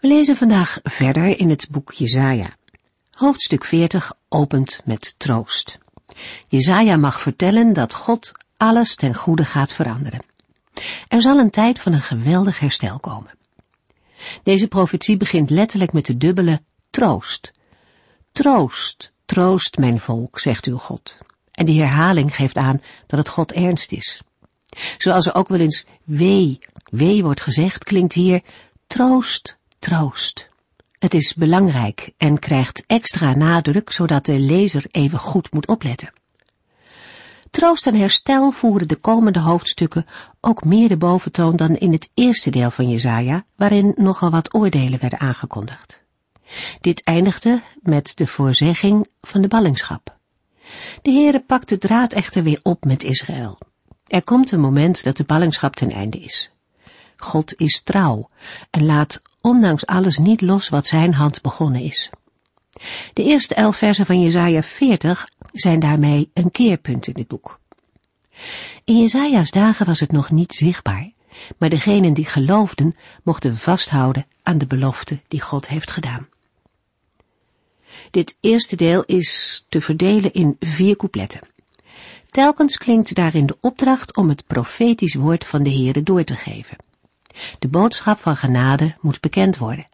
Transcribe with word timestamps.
We 0.00 0.08
lezen 0.08 0.36
vandaag 0.36 0.78
verder 0.82 1.38
in 1.38 1.50
het 1.50 1.68
boek 1.70 1.92
Jezaja. 1.92 2.56
Hoofdstuk 3.10 3.64
40 3.64 4.12
opent 4.28 4.80
met 4.84 5.14
troost. 5.16 5.78
Jezaja 6.48 6.96
mag 6.96 7.20
vertellen 7.20 7.72
dat 7.72 7.94
God 7.94 8.32
alles 8.56 8.94
ten 8.94 9.14
goede 9.14 9.44
gaat 9.44 9.72
veranderen. 9.72 10.24
Er 11.08 11.22
zal 11.22 11.38
een 11.38 11.50
tijd 11.50 11.78
van 11.78 11.92
een 11.92 12.02
geweldig 12.02 12.58
herstel 12.58 12.98
komen. 12.98 13.30
Deze 14.42 14.68
profetie 14.68 15.16
begint 15.16 15.50
letterlijk 15.50 15.92
met 15.92 16.06
de 16.06 16.16
dubbele 16.16 16.62
troost. 16.90 17.52
Troost, 18.32 19.12
troost 19.24 19.78
mijn 19.78 20.00
volk, 20.00 20.38
zegt 20.38 20.66
uw 20.66 20.78
God. 20.78 21.18
En 21.52 21.66
die 21.66 21.80
herhaling 21.80 22.34
geeft 22.34 22.56
aan 22.56 22.82
dat 23.06 23.18
het 23.18 23.28
God 23.28 23.52
ernst 23.52 23.92
is. 23.92 24.22
Zoals 24.98 25.26
er 25.26 25.34
ook 25.34 25.48
wel 25.48 25.60
eens 25.60 25.84
wee, 26.04 26.58
wee 26.84 27.22
wordt 27.22 27.40
gezegd, 27.40 27.84
klinkt 27.84 28.12
hier 28.12 28.42
troost, 28.86 29.58
troost. 29.80 30.48
Het 30.98 31.14
is 31.14 31.34
belangrijk 31.34 32.10
en 32.16 32.38
krijgt 32.38 32.84
extra 32.86 33.34
nadruk, 33.34 33.90
zodat 33.90 34.24
de 34.26 34.38
lezer 34.38 34.84
even 34.90 35.18
goed 35.18 35.52
moet 35.52 35.66
opletten. 35.66 36.12
Troost 37.50 37.86
en 37.86 37.94
herstel 37.94 38.50
voeren 38.50 38.88
de 38.88 38.96
komende 38.96 39.38
hoofdstukken 39.38 40.06
ook 40.40 40.64
meer 40.64 40.88
de 40.88 40.96
boventoon 40.96 41.56
dan 41.56 41.76
in 41.76 41.92
het 41.92 42.10
eerste 42.14 42.50
deel 42.50 42.70
van 42.70 42.90
Jezaja, 42.90 43.44
waarin 43.56 43.92
nogal 43.96 44.30
wat 44.30 44.54
oordelen 44.54 45.00
werden 45.00 45.20
aangekondigd. 45.20 46.02
Dit 46.80 47.04
eindigde 47.04 47.62
met 47.82 48.12
de 48.16 48.26
voorzegging 48.26 49.06
van 49.20 49.40
de 49.40 49.48
ballingschap. 49.48 50.18
De 51.02 51.10
Heere 51.10 51.40
pakt 51.40 51.68
de 51.68 51.78
draad 51.78 52.12
echter 52.12 52.42
weer 52.42 52.60
op 52.62 52.84
met 52.84 53.02
Israël. 53.02 53.58
Er 54.06 54.22
komt 54.22 54.52
een 54.52 54.60
moment 54.60 55.04
dat 55.04 55.16
de 55.16 55.24
ballingschap 55.24 55.76
ten 55.76 55.90
einde 55.90 56.18
is. 56.18 56.50
God 57.16 57.54
is 57.56 57.82
trouw 57.82 58.28
en 58.70 58.84
laat 58.84 59.22
ondanks 59.40 59.86
alles 59.86 60.18
niet 60.18 60.40
los 60.40 60.68
wat 60.68 60.86
zijn 60.86 61.14
hand 61.14 61.42
begonnen 61.42 61.80
is. 61.80 62.10
De 63.12 63.24
eerste 63.24 63.54
elf 63.54 63.76
versen 63.76 64.06
van 64.06 64.20
Jesaja 64.20 64.62
40 64.62 65.28
zijn 65.52 65.80
daarmee 65.80 66.30
een 66.34 66.50
keerpunt 66.50 67.06
in 67.06 67.12
dit 67.12 67.28
boek. 67.28 67.60
In 68.84 68.98
Jesaja's 68.98 69.50
dagen 69.50 69.86
was 69.86 70.00
het 70.00 70.12
nog 70.12 70.30
niet 70.30 70.52
zichtbaar, 70.52 71.12
maar 71.58 71.68
degenen 71.68 72.12
die 72.12 72.24
geloofden 72.24 72.96
mochten 73.22 73.56
vasthouden 73.56 74.26
aan 74.42 74.58
de 74.58 74.66
belofte 74.66 75.20
die 75.28 75.40
God 75.40 75.68
heeft 75.68 75.90
gedaan. 75.90 76.28
Dit 78.10 78.36
eerste 78.40 78.76
deel 78.76 79.04
is 79.04 79.64
te 79.68 79.80
verdelen 79.80 80.32
in 80.32 80.56
vier 80.58 80.96
coupletten. 80.96 81.40
Telkens 82.26 82.76
klinkt 82.76 83.14
daarin 83.14 83.46
de 83.46 83.56
opdracht 83.60 84.16
om 84.16 84.28
het 84.28 84.46
profetisch 84.46 85.14
woord 85.14 85.46
van 85.46 85.62
de 85.62 85.70
Heere 85.70 86.02
door 86.02 86.24
te 86.24 86.36
geven. 86.36 86.76
De 87.58 87.68
boodschap 87.68 88.18
van 88.18 88.36
genade 88.36 88.96
moet 89.00 89.20
bekend 89.20 89.58
worden. 89.58 89.86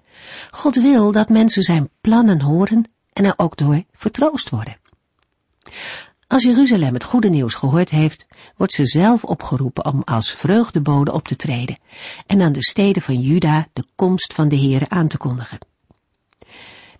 God 0.51 0.77
wil 0.77 1.13
dat 1.13 1.29
mensen 1.29 1.63
zijn 1.63 1.91
plannen 2.01 2.41
horen 2.41 2.91
en 3.13 3.25
er 3.25 3.35
ook 3.37 3.57
door 3.57 3.85
vertroost 3.93 4.51
worden. 4.51 4.77
Als 6.27 6.43
Jeruzalem 6.43 6.95
het 6.95 7.05
goede 7.05 7.29
nieuws 7.29 7.55
gehoord 7.55 7.91
heeft, 7.91 8.27
wordt 8.57 8.73
ze 8.73 8.87
zelf 8.87 9.25
opgeroepen 9.25 9.85
om 9.85 10.03
als 10.05 10.33
vreugdebode 10.33 11.13
op 11.13 11.29
te 11.29 11.37
treden 11.37 11.79
en 12.27 12.43
aan 12.43 12.53
de 12.53 12.65
steden 12.65 13.03
van 13.03 13.21
Juda 13.21 13.69
de 13.73 13.85
komst 13.95 14.35
van 14.35 14.49
de 14.49 14.57
Heere 14.57 14.89
aan 14.89 15.09
te 15.09 15.19
kondigen. 15.19 15.59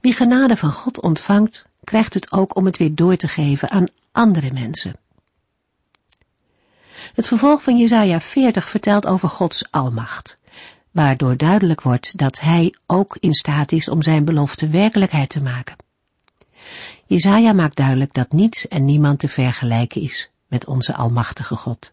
Wie 0.01 0.13
genade 0.13 0.57
van 0.57 0.73
God 0.73 1.01
ontvangt, 1.01 1.67
krijgt 1.85 2.15
het 2.15 2.33
ook 2.33 2.57
om 2.57 2.67
het 2.67 2.77
weer 2.77 2.95
door 2.95 3.17
te 3.17 3.29
geven 3.29 3.71
aan 3.71 3.87
andere 4.13 4.53
mensen. 4.53 4.95
Het 7.15 7.29
vervolg 7.29 7.63
van 7.63 7.77
Jesaja 7.77 8.21
40 8.21 8.69
vertelt 8.69 9.07
over 9.07 9.29
Gods 9.29 9.71
almacht, 9.71 10.39
waardoor 10.91 11.37
duidelijk 11.37 11.81
wordt 11.81 12.19
dat 12.19 12.41
Hij 12.41 12.75
ook 12.87 13.17
in 13.21 13.35
staat 13.35 13.73
is 13.73 13.89
om 13.89 14.03
zijn 14.03 14.25
belofte 14.25 14.69
werkelijkheid 14.69 15.29
te 15.29 15.43
maken. 15.43 15.77
Jesaja 17.07 17.53
maakt 17.53 17.77
duidelijk 17.77 18.15
dat 18.15 18.33
niets 18.33 18.69
en 18.69 18.85
niemand 18.85 19.19
te 19.19 19.29
vergelijken 19.29 20.01
is 20.01 20.31
met 20.47 20.67
onze 20.67 20.95
almachtige 20.95 21.57
God. 21.57 21.93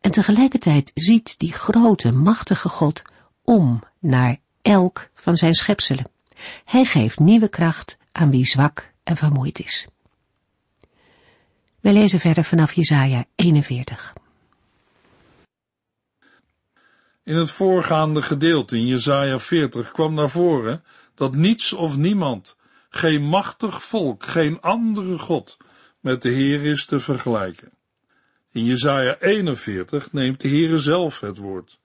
En 0.00 0.10
tegelijkertijd 0.10 0.90
ziet 0.94 1.38
die 1.38 1.52
grote, 1.52 2.12
machtige 2.12 2.68
God 2.68 3.02
om 3.44 3.82
naar 3.98 4.38
elk 4.62 5.10
van 5.14 5.36
zijn 5.36 5.54
schepselen. 5.54 6.10
Hij 6.64 6.84
geeft 6.84 7.18
nieuwe 7.18 7.48
kracht 7.48 7.98
aan 8.12 8.30
wie 8.30 8.46
zwak 8.46 8.92
en 9.04 9.16
vermoeid 9.16 9.58
is. 9.58 9.86
Wij 11.80 11.92
lezen 11.92 12.20
verder 12.20 12.44
vanaf 12.44 12.72
Jesaja 12.72 13.24
41. 13.34 14.12
In 17.28 17.36
het 17.36 17.50
voorgaande 17.50 18.22
gedeelte 18.22 18.76
in 18.76 18.86
Jesaja 18.86 19.38
40 19.38 19.90
kwam 19.90 20.14
naar 20.14 20.30
voren 20.30 20.84
dat 21.14 21.34
niets 21.34 21.72
of 21.72 21.96
niemand, 21.96 22.56
geen 22.90 23.22
machtig 23.22 23.84
volk, 23.84 24.24
geen 24.24 24.60
andere 24.60 25.18
God 25.18 25.56
met 26.00 26.22
de 26.22 26.28
Heer 26.28 26.64
is 26.64 26.86
te 26.86 26.98
vergelijken. 26.98 27.72
In 28.52 28.64
Jesaja 28.64 29.16
41 29.20 30.12
neemt 30.12 30.40
de 30.40 30.48
Heere 30.48 30.78
zelf 30.78 31.20
het 31.20 31.36
woord 31.36 31.78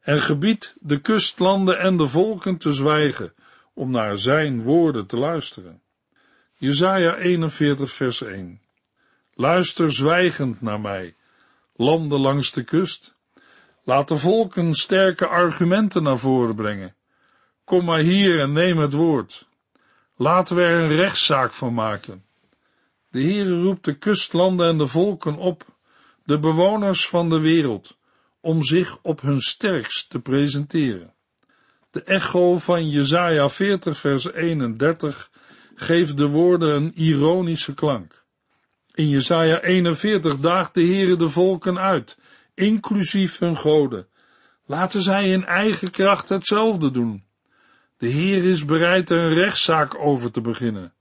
en 0.00 0.20
gebiedt 0.20 0.74
de 0.80 1.00
kustlanden 1.00 1.78
en 1.78 1.96
de 1.96 2.08
volken 2.08 2.56
te 2.56 2.72
zwijgen 2.72 3.34
om 3.74 3.90
naar 3.90 4.18
zijn 4.18 4.62
woorden 4.62 5.06
te 5.06 5.16
luisteren. 5.16 5.82
Jesaja 6.54 7.16
41 7.16 7.92
vers 7.92 8.22
1 8.22 8.60
Luister 9.34 9.92
zwijgend 9.92 10.60
naar 10.60 10.80
mij, 10.80 11.16
landen 11.76 12.20
langs 12.20 12.52
de 12.52 12.64
kust, 12.64 13.18
Laat 13.90 14.08
de 14.08 14.16
volken 14.16 14.74
sterke 14.74 15.26
argumenten 15.26 16.02
naar 16.02 16.18
voren 16.18 16.54
brengen. 16.54 16.94
Kom 17.64 17.84
maar 17.84 18.00
hier 18.00 18.40
en 18.40 18.52
neem 18.52 18.78
het 18.78 18.92
woord. 18.92 19.48
Laten 20.16 20.56
we 20.56 20.62
er 20.62 20.80
een 20.80 20.96
rechtszaak 20.96 21.52
van 21.52 21.74
maken. 21.74 22.24
De 23.08 23.22
Heere 23.22 23.62
roept 23.62 23.84
de 23.84 23.94
kustlanden 23.94 24.68
en 24.68 24.78
de 24.78 24.86
volken 24.86 25.36
op, 25.36 25.64
de 26.24 26.38
bewoners 26.38 27.08
van 27.08 27.30
de 27.30 27.38
wereld, 27.38 27.96
om 28.40 28.64
zich 28.64 28.98
op 29.02 29.20
hun 29.20 29.40
sterkst 29.40 30.10
te 30.10 30.20
presenteren. 30.20 31.14
De 31.90 32.02
echo 32.02 32.58
van 32.58 32.88
Jesaja 32.88 33.48
40 33.48 33.98
vers 33.98 34.32
31 34.32 35.30
geeft 35.74 36.16
de 36.16 36.26
woorden 36.26 36.74
een 36.74 36.92
ironische 36.94 37.74
klank. 37.74 38.24
In 38.94 39.08
Jesaja 39.08 39.60
41 39.60 40.38
daagt 40.38 40.74
de 40.74 40.82
Heere 40.82 41.16
de 41.16 41.28
volken 41.28 41.78
uit 41.78 42.18
inclusief 42.60 43.38
hun 43.38 43.56
goden. 43.56 44.06
Laten 44.66 45.02
zij 45.02 45.30
in 45.30 45.44
eigen 45.44 45.90
kracht 45.90 46.28
hetzelfde 46.28 46.90
doen. 46.90 47.24
De 47.98 48.06
Heer 48.06 48.44
is 48.44 48.64
bereid 48.64 49.10
er 49.10 49.18
een 49.18 49.34
rechtszaak 49.34 49.98
over 49.98 50.30
te 50.30 50.40
beginnen. 50.40 50.92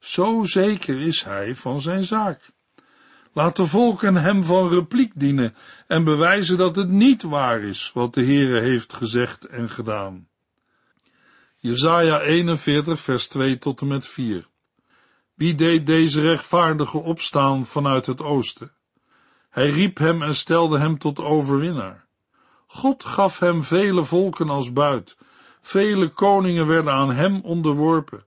Zo 0.00 0.44
zeker 0.44 1.00
is 1.00 1.24
hij 1.24 1.54
van 1.54 1.80
zijn 1.80 2.04
zaak. 2.04 2.50
Laat 3.32 3.56
de 3.56 3.66
volken 3.66 4.14
hem 4.14 4.42
van 4.42 4.68
repliek 4.68 5.12
dienen 5.14 5.54
en 5.86 6.04
bewijzen 6.04 6.56
dat 6.56 6.76
het 6.76 6.88
niet 6.88 7.22
waar 7.22 7.60
is 7.60 7.90
wat 7.94 8.14
de 8.14 8.24
Heere 8.24 8.60
heeft 8.60 8.94
gezegd 8.94 9.46
en 9.46 9.68
gedaan. 9.68 10.28
Jesaja 11.56 12.20
41 12.20 13.00
vers 13.00 13.28
2 13.28 13.58
tot 13.58 13.80
en 13.80 13.86
met 13.86 14.06
4 14.06 14.46
Wie 15.34 15.54
deed 15.54 15.86
deze 15.86 16.20
rechtvaardige 16.20 16.98
opstaan 16.98 17.66
vanuit 17.66 18.06
het 18.06 18.22
oosten? 18.22 18.72
Hij 19.52 19.70
riep 19.70 19.98
hem 19.98 20.22
en 20.22 20.34
stelde 20.34 20.78
hem 20.78 20.98
tot 20.98 21.20
overwinnaar. 21.20 22.06
God 22.66 23.04
gaf 23.04 23.38
hem 23.38 23.62
vele 23.62 24.04
volken 24.04 24.48
als 24.48 24.72
buit. 24.72 25.16
Vele 25.60 26.08
koningen 26.08 26.66
werden 26.66 26.92
aan 26.92 27.12
hem 27.12 27.40
onderworpen. 27.40 28.24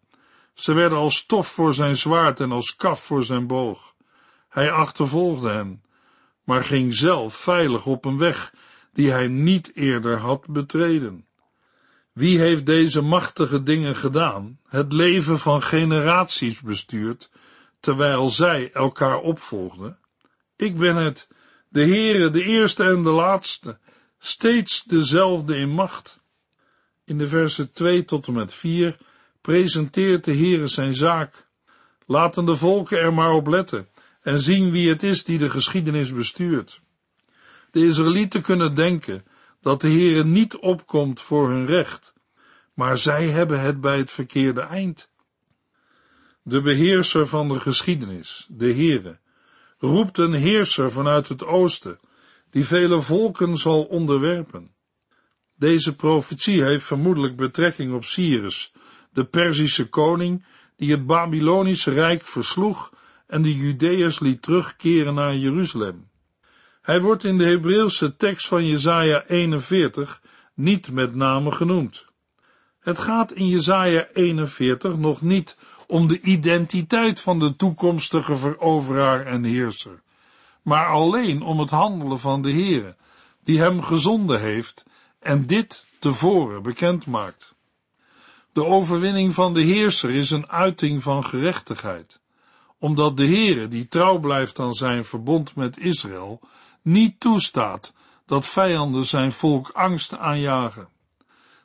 Ze 0.53 0.73
werden 0.73 0.97
als 0.97 1.15
stof 1.15 1.47
voor 1.47 1.73
zijn 1.73 1.95
zwaard 1.95 2.39
en 2.39 2.51
als 2.51 2.75
kaf 2.75 3.03
voor 3.03 3.23
zijn 3.23 3.47
boog. 3.47 3.95
Hij 4.49 4.71
achtervolgde 4.71 5.49
hen, 5.49 5.83
maar 6.43 6.63
ging 6.63 6.93
zelf 6.93 7.35
veilig 7.35 7.85
op 7.85 8.05
een 8.05 8.17
weg 8.17 8.53
die 8.93 9.11
hij 9.11 9.27
niet 9.27 9.75
eerder 9.75 10.17
had 10.17 10.47
betreden. 10.47 11.25
Wie 12.11 12.39
heeft 12.39 12.65
deze 12.65 13.01
machtige 13.01 13.63
dingen 13.63 13.95
gedaan, 13.95 14.59
het 14.67 14.93
leven 14.93 15.39
van 15.39 15.61
generaties 15.61 16.61
bestuurd, 16.61 17.31
terwijl 17.79 18.29
zij 18.29 18.71
elkaar 18.71 19.19
opvolgden? 19.19 19.99
Ik 20.55 20.77
ben 20.77 20.95
het, 20.95 21.27
de 21.69 21.81
Heere, 21.81 22.29
de 22.29 22.43
eerste 22.43 22.83
en 22.83 23.03
de 23.03 23.09
laatste, 23.09 23.79
steeds 24.19 24.83
dezelfde 24.83 25.55
in 25.55 25.69
macht. 25.69 26.19
In 27.03 27.17
de 27.17 27.27
versen 27.27 27.71
2 27.71 28.05
tot 28.05 28.27
en 28.27 28.33
met 28.33 28.53
4 28.53 28.97
presenteert 29.41 30.23
de 30.23 30.35
Heere 30.35 30.67
zijn 30.67 30.93
zaak. 30.93 31.47
Laten 32.05 32.45
de 32.45 32.55
volken 32.55 32.99
er 32.99 33.13
maar 33.13 33.31
op 33.31 33.47
letten 33.47 33.87
en 34.21 34.39
zien 34.39 34.71
wie 34.71 34.89
het 34.89 35.03
is 35.03 35.23
die 35.23 35.37
de 35.37 35.49
geschiedenis 35.49 36.13
bestuurt. 36.13 36.81
De 37.71 37.85
Israëlieten 37.85 38.41
kunnen 38.41 38.75
denken 38.75 39.25
dat 39.61 39.81
de 39.81 39.89
Heere 39.89 40.23
niet 40.23 40.55
opkomt 40.55 41.21
voor 41.21 41.49
hun 41.49 41.65
recht, 41.65 42.13
maar 42.73 42.97
zij 42.97 43.29
hebben 43.29 43.59
het 43.59 43.81
bij 43.81 43.97
het 43.97 44.11
verkeerde 44.11 44.61
eind. 44.61 45.09
De 46.41 46.61
beheerser 46.61 47.27
van 47.27 47.47
de 47.47 47.59
geschiedenis, 47.59 48.47
de 48.49 48.73
Heere, 48.73 49.19
roept 49.85 50.17
een 50.17 50.33
heerser 50.33 50.91
vanuit 50.91 51.27
het 51.27 51.45
oosten, 51.45 51.99
die 52.49 52.65
vele 52.65 53.01
volken 53.01 53.55
zal 53.55 53.83
onderwerpen. 53.83 54.73
Deze 55.55 55.95
profetie 55.95 56.63
heeft 56.63 56.85
vermoedelijk 56.85 57.35
betrekking 57.35 57.93
op 57.93 58.03
Cyrus, 58.03 58.73
de 59.11 59.25
Perzische 59.25 59.89
koning, 59.89 60.45
die 60.75 60.91
het 60.91 61.05
Babylonische 61.05 61.91
Rijk 61.91 62.25
versloeg 62.25 62.93
en 63.27 63.41
de 63.41 63.55
Judeërs 63.55 64.19
liet 64.19 64.41
terugkeren 64.41 65.13
naar 65.13 65.35
Jeruzalem. 65.35 66.09
Hij 66.81 67.01
wordt 67.01 67.23
in 67.23 67.37
de 67.37 67.45
Hebreeuwse 67.45 68.15
tekst 68.15 68.47
van 68.47 68.67
Jesaja 68.67 69.23
41 69.27 70.21
niet 70.53 70.91
met 70.91 71.15
name 71.15 71.51
genoemd. 71.51 72.05
Het 72.79 72.99
gaat 72.99 73.31
in 73.31 73.47
Jesaja 73.47 74.07
41 74.13 74.97
nog 74.97 75.21
niet 75.21 75.57
om 75.87 76.07
de 76.07 76.21
identiteit 76.21 77.19
van 77.19 77.39
de 77.39 77.55
toekomstige 77.55 78.35
veroveraar 78.35 79.25
en 79.25 79.43
heerser, 79.43 80.01
maar 80.61 80.85
alleen 80.87 81.41
om 81.41 81.59
het 81.59 81.69
handelen 81.69 82.19
van 82.19 82.41
de 82.41 82.51
Heere, 82.51 82.95
die 83.43 83.59
hem 83.59 83.81
gezonden 83.81 84.39
heeft 84.39 84.85
en 85.19 85.45
dit 85.45 85.85
tevoren 85.99 86.63
bekend 86.63 87.05
maakt. 87.05 87.55
De 88.53 88.65
overwinning 88.65 89.33
van 89.33 89.53
de 89.53 89.61
heerser 89.61 90.09
is 90.09 90.31
een 90.31 90.49
uiting 90.49 91.03
van 91.03 91.25
gerechtigheid, 91.25 92.19
omdat 92.79 93.17
de 93.17 93.25
Heere, 93.25 93.67
die 93.67 93.87
trouw 93.87 94.19
blijft 94.19 94.59
aan 94.59 94.73
zijn 94.73 95.05
verbond 95.05 95.55
met 95.55 95.77
Israël, 95.77 96.39
niet 96.81 97.19
toestaat 97.19 97.93
dat 98.25 98.45
vijanden 98.45 99.05
zijn 99.05 99.31
volk 99.31 99.69
angst 99.69 100.17
aanjagen. 100.17 100.87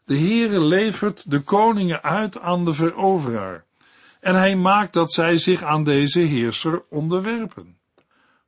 De 0.05 0.19
Heere 0.19 0.61
levert 0.61 1.31
de 1.31 1.41
koningen 1.41 2.03
uit 2.03 2.41
aan 2.41 2.65
de 2.65 2.73
veroveraar, 2.73 3.65
en 4.21 4.35
hij 4.35 4.57
maakt 4.57 4.93
dat 4.93 5.13
zij 5.13 5.37
zich 5.37 5.63
aan 5.63 5.85
deze 5.85 6.21
heerser 6.21 6.85
onderwerpen. 6.89 7.79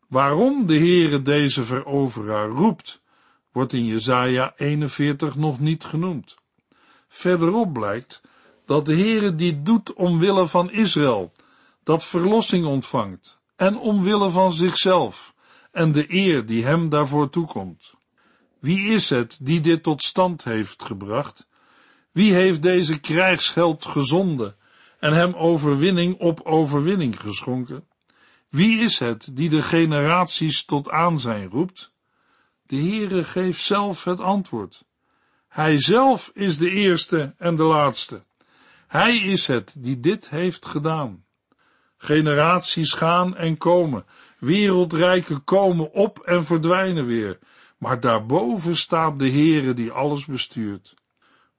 Waarom 0.09 0.67
de 0.67 0.77
Heere 0.77 1.23
deze 1.23 1.65
veroveraar 1.65 2.49
roept, 2.49 3.03
wordt 3.53 3.73
in 3.73 3.85
Jesaja 3.85 4.53
41 4.57 5.37
nog 5.37 5.61
niet 5.61 5.85
genoemd. 5.85 6.37
Verderop 7.09 7.73
blijkt 7.73 8.21
dat 8.67 8.87
de 8.87 8.97
Heere 8.97 9.35
dit 9.35 9.67
doet 9.67 9.93
omwille 9.93 10.47
van 10.47 10.71
Israël, 10.71 11.33
dat 11.85 12.05
verlossing 12.05 12.67
ontvangt, 12.67 13.39
en 13.57 13.79
omwille 13.79 14.31
van 14.31 14.53
zichzelf, 14.53 15.35
en 15.71 15.93
de 15.93 16.05
eer 16.09 16.47
die 16.47 16.65
hem 16.65 16.89
daarvoor 16.89 17.31
toekomt. 17.31 17.95
Wie 18.59 18.93
is 18.93 19.11
het 19.11 19.39
die 19.43 19.61
dit 19.61 19.83
tot 19.83 20.03
stand 20.03 20.45
heeft 20.45 20.83
gebracht? 20.83 21.47
Wie 22.13 22.33
heeft 22.33 22.63
deze 22.63 23.01
krijgsheld 23.01 23.87
gezonden 23.87 24.57
en 25.03 25.13
hem 25.13 25.35
overwinning 25.35 26.19
op 26.19 26.41
overwinning 26.41 27.21
geschonken? 27.21 27.87
Wie 28.49 28.81
is 28.81 28.99
het 28.99 29.37
die 29.37 29.49
de 29.49 29.63
generaties 29.63 30.65
tot 30.65 30.91
aanzijn 30.91 31.51
roept? 31.51 31.93
De 32.67 32.77
Heere 32.77 33.25
geeft 33.25 33.63
zelf 33.63 34.05
het 34.05 34.21
antwoord. 34.21 34.85
Hij 35.49 35.81
zelf 35.81 36.31
is 36.35 36.59
de 36.59 36.71
eerste 36.71 37.35
en 37.39 37.57
de 37.57 37.63
laatste. 37.63 38.23
Hij 38.87 39.17
is 39.17 39.47
het 39.47 39.75
die 39.79 40.01
dit 40.01 40.31
heeft 40.31 40.67
gedaan. 40.67 41.25
Generaties 41.97 42.93
gaan 42.93 43.37
en 43.37 43.57
komen, 43.57 44.05
wereldrijken 44.39 45.45
komen 45.45 45.93
op 45.93 46.19
en 46.19 46.45
verdwijnen 46.45 47.07
weer, 47.07 47.39
maar 47.79 48.01
daarboven 48.01 48.77
staat 48.77 49.19
de 49.19 49.31
Heere 49.31 49.75
die 49.75 49.91
alles 49.91 50.25
bestuurt. 50.25 50.95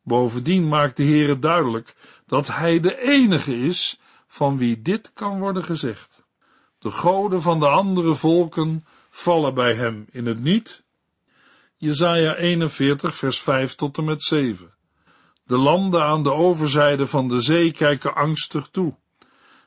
Bovendien 0.04 0.68
maakt 0.68 0.98
de 0.98 1.04
Heere 1.04 1.40
duidelijk 1.40 1.96
dat 2.26 2.48
Hij 2.48 2.80
de 2.80 3.02
enige 3.02 3.58
is 3.58 4.00
van 4.28 4.58
wie 4.58 4.82
dit 4.82 5.12
kan 5.14 5.40
worden 5.40 5.64
gezegd. 5.64 6.24
De 6.80 6.92
goden 6.92 7.42
van 7.42 7.60
de 7.60 7.68
andere 7.68 8.16
volken 8.16 8.86
vallen 9.10 9.54
bij 9.54 9.74
hem 9.74 10.06
in 10.12 10.26
het 10.26 10.40
niet. 10.40 10.84
Jesaja 11.78 12.36
41 12.36 13.16
vers 13.16 13.40
5 13.42 13.76
tot 13.76 13.98
en 13.98 14.04
met 14.04 14.24
7. 14.24 14.74
De 15.46 15.58
landen 15.58 16.04
aan 16.04 16.24
de 16.24 16.32
overzijde 16.32 17.08
van 17.08 17.28
de 17.28 17.42
zee 17.42 17.72
kijken 17.72 18.16
angstig 18.16 18.68
toe. 18.72 18.96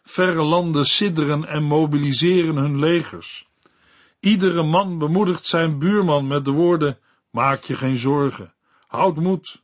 Verre 0.03 0.43
landen 0.43 0.85
sidderen 0.85 1.45
en 1.45 1.63
mobiliseren 1.63 2.57
hun 2.57 2.79
legers. 2.79 3.49
Iedere 4.21 4.63
man 4.63 4.99
bemoedigt 4.99 5.47
zijn 5.47 5.79
buurman 5.79 6.27
met 6.27 6.45
de 6.45 6.51
woorden, 6.51 6.99
maak 7.31 7.63
je 7.63 7.75
geen 7.75 7.97
zorgen, 7.97 8.55
houd 8.87 9.17
moed. 9.17 9.63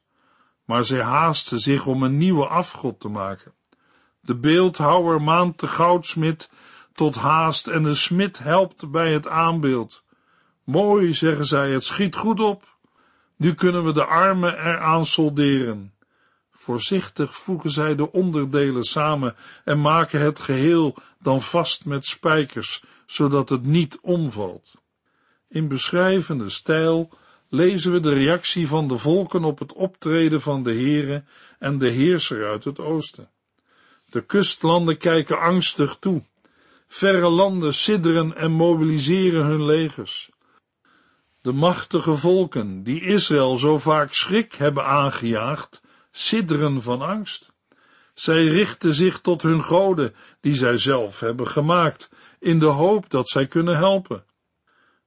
Maar 0.72 0.84
zij 0.84 1.02
haasten 1.02 1.58
zich 1.58 1.86
om 1.86 2.02
een 2.02 2.16
nieuwe 2.16 2.46
afgod 2.46 3.00
te 3.00 3.08
maken. 3.08 3.52
De 4.20 4.36
beeldhouwer 4.36 5.22
maant 5.22 5.60
de 5.60 5.66
goudsmid 5.66 6.50
tot 6.92 7.14
haast 7.14 7.66
en 7.66 7.82
de 7.82 7.94
smid 7.94 8.38
helpt 8.38 8.90
bij 8.90 9.12
het 9.12 9.28
aanbeeld. 9.28 10.02
Mooi, 10.64 11.14
zeggen 11.14 11.44
zij, 11.44 11.70
het 11.70 11.84
schiet 11.84 12.16
goed 12.16 12.40
op. 12.40 12.76
Nu 13.36 13.54
kunnen 13.54 13.84
we 13.84 13.92
de 13.92 14.04
armen 14.04 14.58
eraan 14.58 15.06
solderen. 15.06 15.94
Voorzichtig 16.50 17.36
voegen 17.36 17.70
zij 17.70 17.94
de 17.94 18.12
onderdelen 18.12 18.84
samen 18.84 19.36
en 19.64 19.80
maken 19.80 20.20
het 20.20 20.38
geheel 20.38 20.94
dan 21.18 21.42
vast 21.42 21.84
met 21.84 22.06
spijkers, 22.06 22.84
zodat 23.06 23.48
het 23.48 23.66
niet 23.66 23.98
omvalt. 24.02 24.74
In 25.48 25.68
beschrijvende 25.68 26.48
stijl 26.48 27.20
lezen 27.52 27.92
we 27.92 28.00
de 28.00 28.12
reactie 28.12 28.68
van 28.68 28.88
de 28.88 28.96
volken 28.96 29.44
op 29.44 29.58
het 29.58 29.72
optreden 29.72 30.40
van 30.40 30.62
de 30.62 30.72
Heere 30.72 31.24
en 31.58 31.78
de 31.78 31.88
heerser 31.88 32.50
uit 32.50 32.64
het 32.64 32.78
oosten. 32.78 33.30
De 34.10 34.24
kustlanden 34.24 34.98
kijken 34.98 35.38
angstig 35.38 35.96
toe. 36.00 36.22
Verre 36.88 37.28
landen 37.28 37.74
sidderen 37.74 38.36
en 38.36 38.50
mobiliseren 38.50 39.46
hun 39.46 39.64
legers. 39.64 40.30
De 41.40 41.52
machtige 41.52 42.14
volken, 42.14 42.82
die 42.82 43.00
Israël 43.00 43.56
zo 43.56 43.78
vaak 43.78 44.12
schrik 44.12 44.52
hebben 44.52 44.84
aangejaagd, 44.84 45.82
sidderen 46.10 46.82
van 46.82 47.02
angst. 47.02 47.52
Zij 48.14 48.44
richten 48.46 48.94
zich 48.94 49.20
tot 49.20 49.42
hun 49.42 49.62
goden, 49.62 50.14
die 50.40 50.54
zij 50.54 50.76
zelf 50.76 51.20
hebben 51.20 51.48
gemaakt, 51.48 52.10
in 52.38 52.58
de 52.58 52.66
hoop 52.66 53.10
dat 53.10 53.28
zij 53.28 53.46
kunnen 53.46 53.76
helpen. 53.76 54.24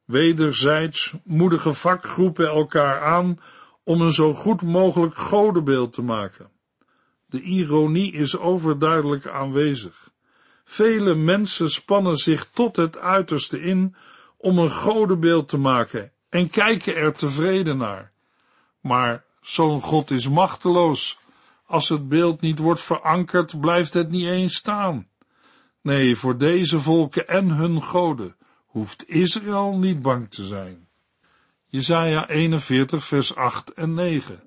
Wederzijds 0.06 1.14
moedigen 1.24 1.76
vakgroepen 1.76 2.48
elkaar 2.48 3.02
aan 3.02 3.40
om 3.84 4.02
een 4.02 4.12
zo 4.12 4.34
goed 4.34 4.62
mogelijk 4.62 5.16
godenbeeld 5.16 5.94
te 5.94 6.02
maken. 6.02 6.50
De 7.26 7.42
ironie 7.42 8.12
is 8.12 8.38
overduidelijk 8.38 9.28
aanwezig. 9.28 10.10
Vele 10.64 11.16
mensen 11.16 11.72
spannen 11.72 12.16
zich 12.16 12.50
tot 12.50 12.76
het 12.76 12.98
uiterste 12.98 13.62
in 13.62 13.96
om 14.38 14.58
een 14.58 14.72
godenbeeld 14.72 15.48
te 15.48 15.58
maken 15.58 16.12
en 16.30 16.50
kijken 16.50 16.96
er 16.96 17.14
tevreden 17.14 17.78
naar. 17.78 18.12
Maar 18.82 19.24
zo'n 19.42 19.82
God 19.82 20.12
is 20.12 20.30
machteloos. 20.30 21.20
Als 21.66 21.90
het 21.90 22.10
beeld 22.10 22.42
niet 22.42 22.60
wordt 22.60 22.82
verankerd, 22.82 23.60
blijft 23.60 23.94
het 23.94 24.10
niet 24.10 24.28
eens 24.28 24.56
staan. 24.56 25.08
Nee, 25.82 26.16
voor 26.16 26.38
deze 26.38 26.80
volken 26.80 27.28
en 27.28 27.50
hun 27.50 27.82
goden 27.82 28.36
hoeft 28.76 29.10
Israël 29.10 29.78
niet 29.78 30.02
bang 30.02 30.30
te 30.30 30.44
zijn. 30.44 30.88
Jesaja 31.66 32.28
41 32.28 33.06
vers 33.06 33.36
8 33.36 33.74
en 33.74 33.94
9. 33.94 34.44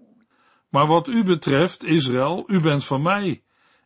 Maar 0.69 0.87
wat 0.87 1.09
u 1.09 1.25
betreft, 1.25 1.85
Israël, 1.85 2.45
u 2.47 2.61
bent 2.61 2.85
van 2.85 3.03
mij. 3.03 3.43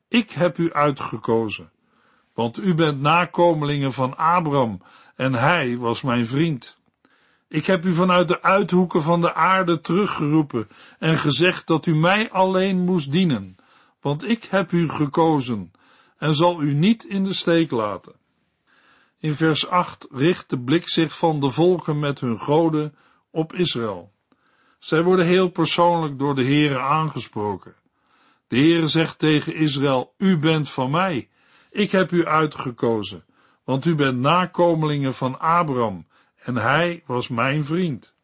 Ik 0.08 0.30
heb 0.30 0.58
u 0.58 0.72
uitgekozen. 0.72 1.70
Want 2.34 2.58
u 2.58 2.74
bent 2.74 3.00
nakomelingen 3.00 3.92
van 3.92 4.16
Abraham 4.16 4.82
en 5.16 5.34
hij 5.34 5.76
was 5.76 6.02
mijn 6.02 6.26
vriend. 6.26 6.78
Ik 7.48 7.66
heb 7.66 7.84
u 7.84 7.94
vanuit 7.94 8.28
de 8.28 8.42
uithoeken 8.42 9.02
van 9.02 9.20
de 9.20 9.34
aarde 9.34 9.80
teruggeroepen 9.80 10.68
en 10.98 11.18
gezegd 11.18 11.66
dat 11.66 11.86
u 11.86 11.94
mij 11.94 12.30
alleen 12.30 12.78
moest 12.78 13.12
dienen, 13.12 13.56
want 14.00 14.28
ik 14.28 14.44
heb 14.44 14.72
u 14.72 14.88
gekozen 14.88 15.72
en 16.18 16.34
zal 16.34 16.62
u 16.62 16.74
niet 16.74 17.04
in 17.04 17.24
de 17.24 17.32
steek 17.32 17.70
laten. 17.70 18.20
In 19.22 19.34
vers 19.34 19.68
8 19.68 20.08
richt 20.10 20.50
de 20.50 20.60
blik 20.60 20.88
zich 20.88 21.16
van 21.16 21.40
de 21.40 21.50
volken 21.50 21.98
met 21.98 22.20
hun 22.20 22.38
goden 22.38 22.94
op 23.30 23.52
Israël. 23.52 24.12
Zij 24.78 25.02
worden 25.02 25.26
heel 25.26 25.48
persoonlijk 25.48 26.18
door 26.18 26.34
de 26.34 26.44
Heere 26.44 26.78
aangesproken. 26.78 27.74
De 28.48 28.56
Heere 28.56 28.86
zegt 28.86 29.18
tegen 29.18 29.54
Israël, 29.54 30.14
u 30.18 30.38
bent 30.38 30.70
van 30.70 30.90
mij, 30.90 31.28
ik 31.70 31.90
heb 31.90 32.10
u 32.10 32.26
uitgekozen, 32.26 33.24
want 33.64 33.84
u 33.84 33.94
bent 33.94 34.18
nakomelingen 34.18 35.14
van 35.14 35.40
Abraham, 35.40 36.06
en 36.36 36.56
hij 36.56 37.02
was 37.06 37.28
mijn 37.28 37.64
vriend. 37.64 38.14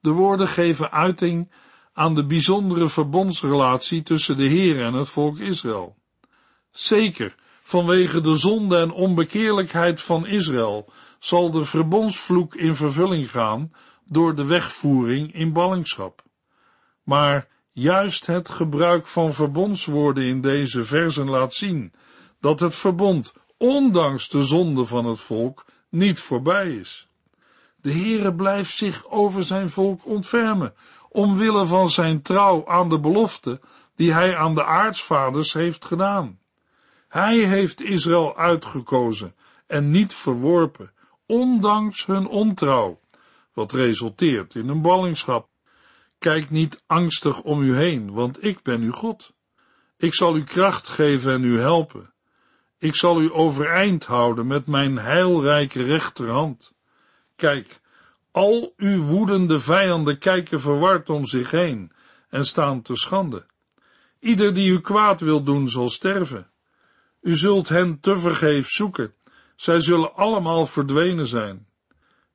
De 0.00 0.10
woorden 0.10 0.48
geven 0.48 0.90
uiting 0.90 1.52
aan 1.92 2.14
de 2.14 2.26
bijzondere 2.26 2.88
verbondsrelatie 2.88 4.02
tussen 4.02 4.36
de 4.36 4.46
Heer 4.46 4.82
en 4.82 4.92
het 4.94 5.08
volk 5.08 5.38
Israël. 5.38 5.96
Zeker, 6.70 7.36
vanwege 7.68 8.20
de 8.20 8.36
zonde 8.36 8.76
en 8.76 8.90
onbekeerlijkheid 8.90 10.00
van 10.00 10.26
Israël 10.26 10.92
zal 11.18 11.50
de 11.50 11.64
verbondsvloek 11.64 12.54
in 12.54 12.74
vervulling 12.74 13.30
gaan 13.30 13.72
door 14.04 14.34
de 14.34 14.44
wegvoering 14.44 15.34
in 15.34 15.52
ballingschap. 15.52 16.22
Maar 17.02 17.48
juist 17.72 18.26
het 18.26 18.48
gebruik 18.48 19.06
van 19.06 19.32
verbondswoorden 19.32 20.24
in 20.24 20.40
deze 20.40 20.84
versen 20.84 21.28
laat 21.28 21.54
zien 21.54 21.92
dat 22.40 22.60
het 22.60 22.74
verbond, 22.74 23.32
ondanks 23.56 24.28
de 24.28 24.44
zonde 24.44 24.84
van 24.84 25.04
het 25.04 25.20
volk, 25.20 25.64
niet 25.88 26.20
voorbij 26.20 26.70
is. 26.70 27.08
De 27.76 27.92
Heere 27.92 28.34
blijft 28.34 28.76
zich 28.76 29.10
over 29.10 29.44
zijn 29.44 29.70
volk 29.70 30.06
ontfermen, 30.06 30.74
omwille 31.08 31.66
van 31.66 31.90
zijn 31.90 32.22
trouw 32.22 32.66
aan 32.66 32.88
de 32.88 33.00
belofte 33.00 33.60
die 33.96 34.12
hij 34.12 34.36
aan 34.36 34.54
de 34.54 34.64
aartsvaders 34.64 35.52
heeft 35.52 35.84
gedaan. 35.84 36.38
Hij 37.08 37.36
heeft 37.36 37.82
Israël 37.82 38.36
uitgekozen 38.36 39.34
en 39.66 39.90
niet 39.90 40.14
verworpen, 40.14 40.92
ondanks 41.26 42.06
hun 42.06 42.26
ontrouw, 42.26 43.00
wat 43.52 43.72
resulteert 43.72 44.54
in 44.54 44.68
een 44.68 44.82
ballingschap. 44.82 45.48
Kijk 46.18 46.50
niet 46.50 46.82
angstig 46.86 47.42
om 47.42 47.62
u 47.62 47.76
heen, 47.76 48.12
want 48.12 48.44
ik 48.44 48.62
ben 48.62 48.80
uw 48.80 48.92
God. 48.92 49.32
Ik 49.96 50.14
zal 50.14 50.36
u 50.36 50.44
kracht 50.44 50.88
geven 50.88 51.32
en 51.32 51.44
u 51.44 51.58
helpen. 51.58 52.12
Ik 52.78 52.94
zal 52.94 53.20
u 53.20 53.32
overeind 53.32 54.04
houden 54.04 54.46
met 54.46 54.66
mijn 54.66 54.98
heilrijke 54.98 55.82
rechterhand. 55.82 56.74
Kijk, 57.36 57.80
al 58.30 58.72
uw 58.76 59.02
woedende 59.02 59.60
vijanden 59.60 60.18
kijken 60.18 60.60
verward 60.60 61.10
om 61.10 61.24
zich 61.24 61.50
heen 61.50 61.92
en 62.28 62.44
staan 62.44 62.82
te 62.82 62.96
schande. 62.96 63.46
Ieder 64.20 64.54
die 64.54 64.70
u 64.70 64.80
kwaad 64.80 65.20
wil 65.20 65.42
doen, 65.42 65.68
zal 65.68 65.88
sterven. 65.88 66.50
U 67.28 67.34
zult 67.34 67.68
hen 67.68 68.00
tevergeefs 68.00 68.74
zoeken. 68.74 69.14
Zij 69.56 69.80
zullen 69.80 70.14
allemaal 70.14 70.66
verdwenen 70.66 71.26
zijn. 71.26 71.66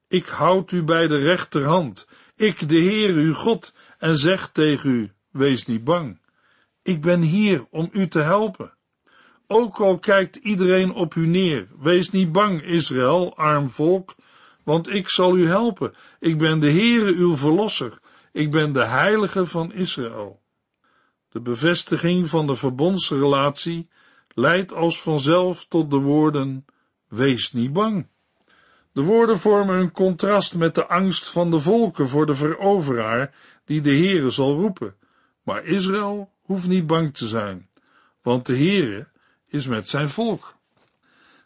Ik 0.07 0.25
houd 0.25 0.71
u 0.71 0.83
bij 0.83 1.07
de 1.07 1.17
rechterhand, 1.17 2.07
ik 2.35 2.69
de 2.69 2.75
Heer 2.75 3.13
uw 3.13 3.33
God, 3.33 3.73
en 3.97 4.17
zeg 4.17 4.49
tegen 4.51 4.89
u, 4.89 5.11
wees 5.31 5.65
niet 5.65 5.83
bang. 5.83 6.19
Ik 6.81 7.01
ben 7.01 7.21
hier 7.21 7.65
om 7.69 7.89
u 7.91 8.07
te 8.07 8.21
helpen. 8.21 8.73
Ook 9.47 9.79
al 9.79 9.99
kijkt 9.99 10.35
iedereen 10.35 10.93
op 10.93 11.15
u 11.15 11.27
neer, 11.27 11.67
wees 11.79 12.09
niet 12.09 12.31
bang, 12.31 12.61
Israël, 12.61 13.37
arm 13.37 13.69
volk, 13.69 14.15
want 14.63 14.89
ik 14.89 15.09
zal 15.09 15.37
u 15.37 15.47
helpen. 15.47 15.93
Ik 16.19 16.37
ben 16.37 16.59
de 16.59 16.71
Heere 16.71 17.13
uw 17.13 17.37
verlosser. 17.37 17.99
Ik 18.31 18.51
ben 18.51 18.73
de 18.73 18.85
heilige 18.85 19.45
van 19.45 19.73
Israël. 19.73 20.41
De 21.29 21.41
bevestiging 21.41 22.29
van 22.29 22.47
de 22.47 22.55
verbondsrelatie 22.55 23.89
leidt 24.33 24.73
als 24.73 25.01
vanzelf 25.01 25.65
tot 25.65 25.91
de 25.91 25.97
woorden, 25.97 26.65
wees 27.07 27.53
niet 27.53 27.73
bang. 27.73 28.07
De 28.91 29.01
woorden 29.01 29.39
vormen 29.39 29.75
een 29.75 29.91
contrast 29.91 30.55
met 30.55 30.75
de 30.75 30.87
angst 30.87 31.29
van 31.29 31.51
de 31.51 31.59
volken 31.59 32.07
voor 32.09 32.25
de 32.25 32.35
veroveraar 32.35 33.35
die 33.65 33.81
de 33.81 33.95
Heere 33.95 34.29
zal 34.29 34.55
roepen. 34.55 34.95
Maar 35.43 35.65
Israël 35.65 36.31
hoeft 36.41 36.67
niet 36.67 36.87
bang 36.87 37.13
te 37.13 37.27
zijn, 37.27 37.69
want 38.21 38.45
de 38.45 38.57
Heere 38.57 39.07
is 39.47 39.67
met 39.67 39.89
zijn 39.89 40.09
volk. 40.09 40.55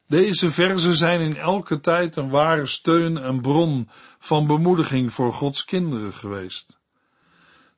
Deze 0.07 0.51
verzen 0.51 0.95
zijn 0.95 1.21
in 1.21 1.37
elke 1.37 1.79
tijd 1.79 2.15
een 2.15 2.29
ware 2.29 2.65
steun 2.65 3.17
en 3.17 3.41
bron 3.41 3.89
van 4.19 4.47
bemoediging 4.47 5.13
voor 5.13 5.33
Gods 5.33 5.65
kinderen 5.65 6.13
geweest. 6.13 6.79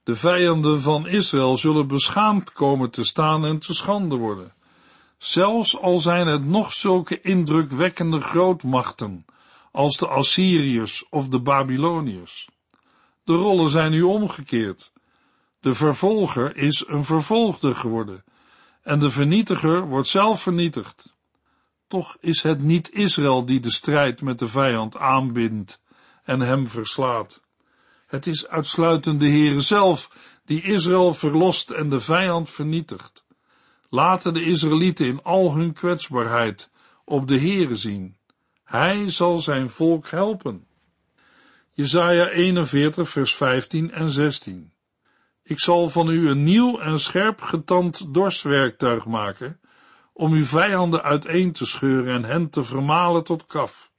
De 0.04 0.16
vijanden 0.16 0.82
van 0.82 1.08
Israël 1.08 1.58
zullen 1.58 1.88
beschaamd 1.88 2.52
komen 2.52 2.90
te 2.90 3.04
staan 3.04 3.46
en 3.46 3.60
te 3.60 3.74
schande 3.74 4.16
worden, 4.16 4.54
zelfs 5.20 5.78
al 5.78 5.98
zijn 5.98 6.28
het 6.28 6.46
nog 6.46 6.74
zulke 6.74 7.22
indrukwekkende 7.22 8.20
grootmachten 8.20 9.26
als 9.72 9.98
de 9.98 10.08
Assyriërs 10.08 11.06
of 11.10 11.28
de 11.28 11.42
Babyloniërs. 11.42 12.50
De 13.24 13.34
rollen 13.34 13.70
zijn 13.70 13.92
nu 13.92 14.02
omgekeerd. 14.02 14.92
De 15.60 15.74
vervolger 15.74 16.58
is 16.58 16.88
een 16.88 17.04
vervolgde 17.04 17.76
geworden 17.76 18.24
en 18.82 19.00
de 19.00 19.10
vernietiger 19.10 19.88
wordt 19.88 20.08
zelf 20.08 20.42
vernietigd. 20.42 21.16
Toch 21.88 22.18
is 22.20 22.44
het 22.44 22.62
niet 22.62 22.92
Israël 22.92 23.46
die 23.46 23.60
de 23.60 23.72
strijd 23.72 24.22
met 24.22 24.40
de 24.40 24.48
vijand 24.48 24.98
aanbindt 24.98 25.82
en 26.24 26.40
hem 26.40 26.68
verslaat. 26.68 27.42
Het 28.08 28.28
is 28.28 28.48
uitsluitend 28.48 29.20
de 29.20 29.30
Heere 29.30 29.62
zelf 29.62 30.12
die 30.46 30.62
Israël 30.62 31.14
verlost 31.14 31.70
en 31.70 31.90
de 31.90 32.00
vijand 32.00 32.50
vernietigt. 32.50 33.24
Laten 33.90 34.34
de 34.34 34.44
Israëlieten 34.44 35.06
in 35.06 35.24
al 35.24 35.56
hun 35.56 35.74
kwetsbaarheid 35.74 36.70
op 37.06 37.28
de 37.28 37.40
Heere 37.40 37.76
zien. 37.76 38.18
Hij 38.64 39.10
zal 39.10 39.38
zijn 39.38 39.70
volk 39.70 40.10
helpen. 40.10 40.68
Jesaja 41.72 42.28
41 42.28 43.10
vers 43.10 43.36
15 43.36 43.92
en 43.92 44.10
16 44.10 44.72
Ik 45.44 45.60
zal 45.60 45.90
van 45.90 46.10
u 46.10 46.30
een 46.30 46.44
nieuw 46.44 46.80
en 46.80 47.00
scherp 47.00 47.42
getand 47.42 48.14
dorstwerktuig 48.14 49.06
maken, 49.06 49.60
om 50.14 50.34
uw 50.34 50.44
vijanden 50.44 51.04
uiteen 51.04 51.52
te 51.52 51.66
scheuren 51.66 52.14
en 52.14 52.24
hen 52.24 52.50
te 52.50 52.64
vermalen 52.64 53.24
tot 53.24 53.46
kaf. 53.46 53.92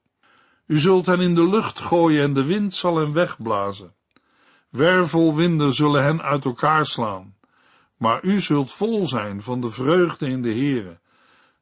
U 0.66 0.78
zult 0.78 1.06
hen 1.06 1.20
in 1.20 1.34
de 1.34 1.48
lucht 1.48 1.80
gooien 1.80 2.22
en 2.22 2.32
de 2.32 2.44
wind 2.44 2.74
zal 2.74 2.96
hen 2.96 3.12
wegblazen. 3.12 3.94
Wervelwinden 4.68 5.72
zullen 5.72 6.02
hen 6.02 6.22
uit 6.22 6.44
elkaar 6.44 6.86
slaan. 6.86 7.34
Maar 8.00 8.24
u 8.24 8.40
zult 8.40 8.72
vol 8.72 9.08
zijn 9.08 9.42
van 9.42 9.60
de 9.60 9.70
vreugde 9.70 10.26
in 10.28 10.42
de 10.42 10.52
Heere. 10.52 10.98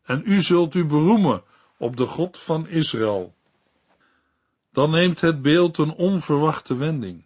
En 0.02 0.22
u 0.24 0.40
zult 0.40 0.74
u 0.74 0.84
beroemen 0.84 1.42
op 1.78 1.96
de 1.96 2.06
God 2.06 2.38
van 2.38 2.68
Israël. 2.68 3.34
Dan 4.72 4.90
neemt 4.90 5.20
het 5.20 5.42
beeld 5.42 5.78
een 5.78 5.92
onverwachte 5.92 6.76
wending. 6.76 7.24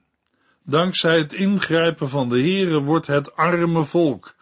Dankzij 0.63 1.19
het 1.19 1.33
ingrijpen 1.33 2.09
van 2.09 2.29
de 2.29 2.41
Heere 2.41 2.81
wordt 2.81 3.07
het 3.07 3.37
arme 3.37 3.85
volk, 3.85 4.35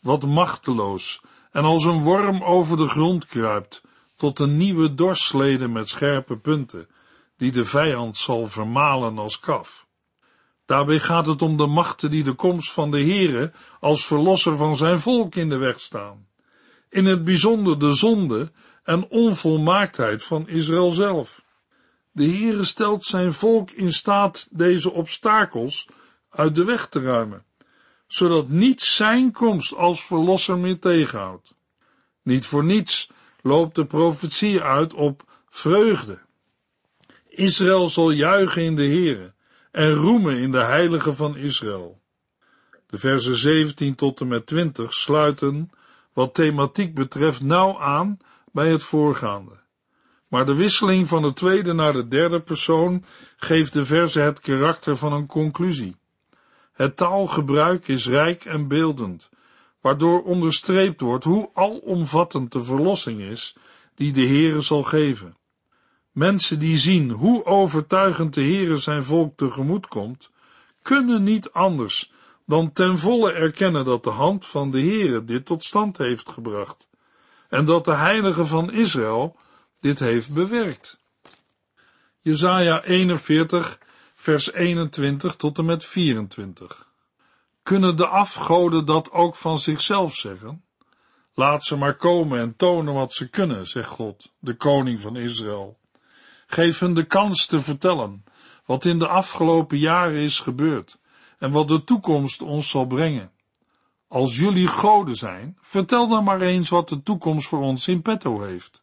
wat 0.00 0.26
machteloos 0.26 1.20
en 1.50 1.64
als 1.64 1.84
een 1.84 2.02
worm 2.02 2.42
over 2.42 2.76
de 2.76 2.88
grond 2.88 3.26
kruipt, 3.26 3.82
tot 4.16 4.38
een 4.38 4.56
nieuwe 4.56 4.94
dorsleden 4.94 5.72
met 5.72 5.88
scherpe 5.88 6.36
punten, 6.36 6.88
die 7.36 7.52
de 7.52 7.64
vijand 7.64 8.16
zal 8.16 8.46
vermalen 8.46 9.18
als 9.18 9.38
kaf. 9.38 9.85
Daarbij 10.66 10.98
gaat 10.98 11.26
het 11.26 11.42
om 11.42 11.56
de 11.56 11.66
machten 11.66 12.10
die 12.10 12.24
de 12.24 12.34
komst 12.34 12.72
van 12.72 12.90
de 12.90 13.00
Heere 13.00 13.52
als 13.80 14.06
verlosser 14.06 14.56
van 14.56 14.76
zijn 14.76 14.98
volk 14.98 15.34
in 15.34 15.48
de 15.48 15.56
weg 15.56 15.80
staan. 15.80 16.26
In 16.88 17.06
het 17.06 17.24
bijzonder 17.24 17.78
de 17.78 17.92
zonde 17.92 18.52
en 18.82 19.08
onvolmaaktheid 19.08 20.22
van 20.22 20.48
Israël 20.48 20.90
zelf. 20.90 21.44
De 22.12 22.24
Heere 22.24 22.64
stelt 22.64 23.04
zijn 23.04 23.32
volk 23.32 23.70
in 23.70 23.92
staat 23.92 24.48
deze 24.50 24.92
obstakels 24.92 25.88
uit 26.30 26.54
de 26.54 26.64
weg 26.64 26.88
te 26.88 27.00
ruimen 27.00 27.44
zodat 28.06 28.48
niets 28.48 28.96
zijn 28.96 29.32
komst 29.32 29.74
als 29.74 30.04
verlosser 30.04 30.58
meer 30.58 30.78
tegenhoudt. 30.78 31.54
Niet 32.22 32.46
voor 32.46 32.64
niets 32.64 33.10
loopt 33.42 33.74
de 33.74 33.86
profetie 33.86 34.62
uit 34.62 34.94
op 34.94 35.24
vreugde. 35.48 36.18
Israël 37.28 37.88
zal 37.88 38.10
juichen 38.10 38.62
in 38.62 38.76
de 38.76 38.86
Heere 38.86 39.34
en 39.76 39.92
roemen 39.92 40.38
in 40.38 40.50
de 40.50 40.62
heilige 40.62 41.12
van 41.12 41.36
Israël. 41.36 42.00
De 42.86 42.98
versen 42.98 43.36
17 43.36 43.94
tot 43.94 44.20
en 44.20 44.28
met 44.28 44.46
20 44.46 44.94
sluiten, 44.94 45.70
wat 46.12 46.34
thematiek 46.34 46.94
betreft, 46.94 47.42
nauw 47.42 47.78
aan 47.78 48.18
bij 48.52 48.70
het 48.70 48.82
voorgaande. 48.82 49.58
Maar 50.28 50.46
de 50.46 50.54
wisseling 50.54 51.08
van 51.08 51.22
de 51.22 51.32
tweede 51.32 51.72
naar 51.72 51.92
de 51.92 52.08
derde 52.08 52.40
persoon 52.40 53.04
geeft 53.36 53.72
de 53.72 53.84
verse 53.84 54.20
het 54.20 54.40
karakter 54.40 54.96
van 54.96 55.12
een 55.12 55.26
conclusie. 55.26 55.96
Het 56.72 56.96
taalgebruik 56.96 57.88
is 57.88 58.06
rijk 58.06 58.44
en 58.44 58.68
beeldend, 58.68 59.28
waardoor 59.80 60.22
onderstreept 60.22 61.00
wordt 61.00 61.24
hoe 61.24 61.50
alomvattend 61.54 62.52
de 62.52 62.64
verlossing 62.64 63.20
is 63.20 63.56
die 63.94 64.12
de 64.12 64.26
Heere 64.26 64.60
zal 64.60 64.82
geven. 64.82 65.36
Mensen 66.16 66.58
die 66.58 66.76
zien 66.76 67.10
hoe 67.10 67.44
overtuigend 67.44 68.34
de 68.34 68.42
Heere 68.42 68.76
zijn 68.76 69.04
volk 69.04 69.36
tegemoet 69.36 69.86
komt, 69.86 70.30
kunnen 70.82 71.22
niet 71.22 71.50
anders 71.50 72.12
dan 72.46 72.72
ten 72.72 72.98
volle 72.98 73.32
erkennen 73.32 73.84
dat 73.84 74.04
de 74.04 74.10
hand 74.10 74.46
van 74.46 74.70
de 74.70 74.80
Heere 74.80 75.24
dit 75.24 75.46
tot 75.46 75.64
stand 75.64 75.98
heeft 75.98 76.28
gebracht 76.28 76.88
en 77.48 77.64
dat 77.64 77.84
de 77.84 77.94
Heilige 77.94 78.44
van 78.44 78.72
Israël 78.72 79.36
dit 79.80 79.98
heeft 79.98 80.32
bewerkt. 80.32 80.98
Jesaja 82.20 82.82
41 82.82 83.78
vers 84.14 84.52
21 84.52 85.36
tot 85.36 85.58
en 85.58 85.64
met 85.64 85.84
24. 85.84 86.86
Kunnen 87.62 87.96
de 87.96 88.06
afgoden 88.06 88.84
dat 88.84 89.10
ook 89.10 89.36
van 89.36 89.58
zichzelf 89.58 90.14
zeggen? 90.14 90.64
Laat 91.34 91.64
ze 91.64 91.76
maar 91.76 91.96
komen 91.96 92.40
en 92.40 92.56
tonen 92.56 92.94
wat 92.94 93.12
ze 93.12 93.28
kunnen, 93.28 93.66
zegt 93.66 93.88
God, 93.88 94.32
de 94.38 94.54
koning 94.54 95.00
van 95.00 95.16
Israël. 95.16 95.78
Geef 96.46 96.78
hen 96.78 96.94
de 96.94 97.04
kans 97.04 97.46
te 97.46 97.60
vertellen 97.60 98.24
wat 98.64 98.84
in 98.84 98.98
de 98.98 99.08
afgelopen 99.08 99.78
jaren 99.78 100.20
is 100.20 100.40
gebeurd 100.40 100.98
en 101.38 101.50
wat 101.50 101.68
de 101.68 101.84
toekomst 101.84 102.42
ons 102.42 102.70
zal 102.70 102.86
brengen. 102.86 103.30
Als 104.08 104.36
jullie 104.36 104.66
goden 104.66 105.16
zijn, 105.16 105.58
vertel 105.60 106.08
dan 106.08 106.24
maar 106.24 106.40
eens 106.40 106.68
wat 106.68 106.88
de 106.88 107.02
toekomst 107.02 107.48
voor 107.48 107.60
ons 107.60 107.88
in 107.88 108.02
petto 108.02 108.42
heeft. 108.42 108.82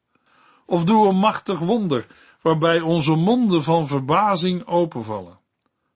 Of 0.66 0.84
doe 0.84 1.08
een 1.08 1.18
machtig 1.18 1.60
wonder, 1.60 2.08
waarbij 2.42 2.82
onze 2.82 3.16
monden 3.16 3.64
van 3.64 3.88
verbazing 3.88 4.66
openvallen. 4.66 5.40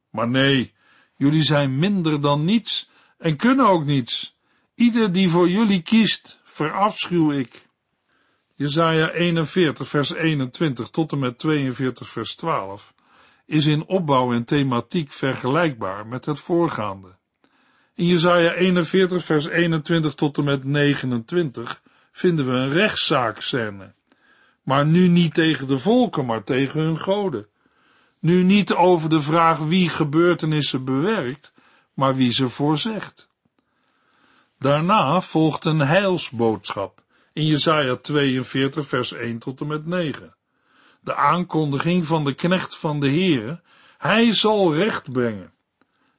Maar 0.10 0.30
nee, 0.30 0.74
jullie 1.16 1.44
zijn 1.44 1.80
minder 1.80 2.22
dan 2.22 2.46
niets 2.46 2.90
en 3.18 3.38
kunnen 3.38 3.68
ook 3.68 3.86
niets. 3.86 4.38
Ieder 4.76 5.12
die 5.12 5.30
voor 5.30 5.50
jullie 5.50 5.82
kiest, 5.82 6.40
verafschuw 6.44 7.32
ik. 7.32 7.67
Jezaja 8.58 9.12
41 9.12 9.88
vers 9.88 10.14
21 10.14 10.90
tot 10.90 11.12
en 11.12 11.20
met 11.20 11.38
42 11.38 12.10
vers 12.10 12.36
12 12.36 12.94
is 13.46 13.66
in 13.66 13.86
opbouw 13.86 14.34
en 14.34 14.46
thematiek 14.46 15.12
vergelijkbaar 15.12 16.08
met 16.08 16.26
het 16.26 16.40
voorgaande. 16.40 17.08
In 17.96 18.06
Jesaja 18.06 18.54
41 18.54 19.24
vers 19.24 19.46
21 19.46 20.14
tot 20.14 20.38
en 20.38 20.44
met 20.44 20.64
29 20.64 21.82
vinden 22.12 22.46
we 22.46 22.52
een 22.52 22.70
rechtszaakscène. 22.70 23.94
Maar 24.64 24.86
nu 24.86 25.08
niet 25.08 25.34
tegen 25.34 25.68
de 25.68 25.80
volken, 25.80 26.26
maar 26.26 26.44
tegen 26.44 26.82
hun 26.82 27.00
goden. 27.00 27.48
Nu 28.20 28.44
niet 28.44 28.74
over 28.74 29.10
de 29.10 29.22
vraag 29.22 29.58
wie 29.58 29.90
gebeurtenissen 29.90 30.86
bewerkt, 30.86 31.54
maar 31.94 32.16
wie 32.16 32.32
ze 32.32 32.50
voorzegt. 32.50 33.30
Daarna 34.60 35.22
volgt 35.22 35.66
een 35.66 35.80
heilsboodschap 35.80 37.06
in 37.38 37.46
Jesaja 37.46 37.96
42 37.96 38.88
vers 38.88 39.13
1 39.13 39.39
tot 39.39 39.62
en 39.62 39.67
met 39.67 39.86
9. 39.86 40.36
De 41.01 41.15
aankondiging 41.15 42.06
van 42.06 42.25
de 42.25 42.34
knecht 42.34 42.75
van 42.75 43.00
de 43.00 43.08
Heere, 43.08 43.62
hij 43.98 44.32
zal 44.32 44.75
recht 44.75 45.12
brengen. 45.12 45.53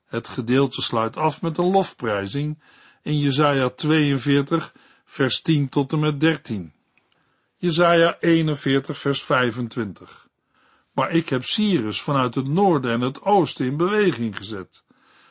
Het 0.07 0.29
gedeelte 0.29 0.83
sluit 0.83 1.17
af 1.17 1.43
met 1.43 1.59
een 1.59 1.71
lofprijzing 1.71 2.63
in 3.03 3.19
Jesaja 3.19 3.69
42 3.69 4.73
vers 5.05 5.43
10 5.43 5.69
tot 5.69 5.93
en 5.93 5.99
met 5.99 6.21
13. 6.21 6.73
Jesaja 7.57 8.17
41 8.21 8.99
vers 8.99 9.23
25. 9.23 10.29
Maar 10.93 11.11
ik 11.11 11.29
heb 11.29 11.45
Cyrus 11.45 12.01
vanuit 12.01 12.35
het 12.35 12.49
noorden 12.49 12.93
en 12.93 13.01
het 13.01 13.23
oosten 13.23 13.67
in 13.67 13.77
beweging 13.77 14.37
gezet. 14.37 14.85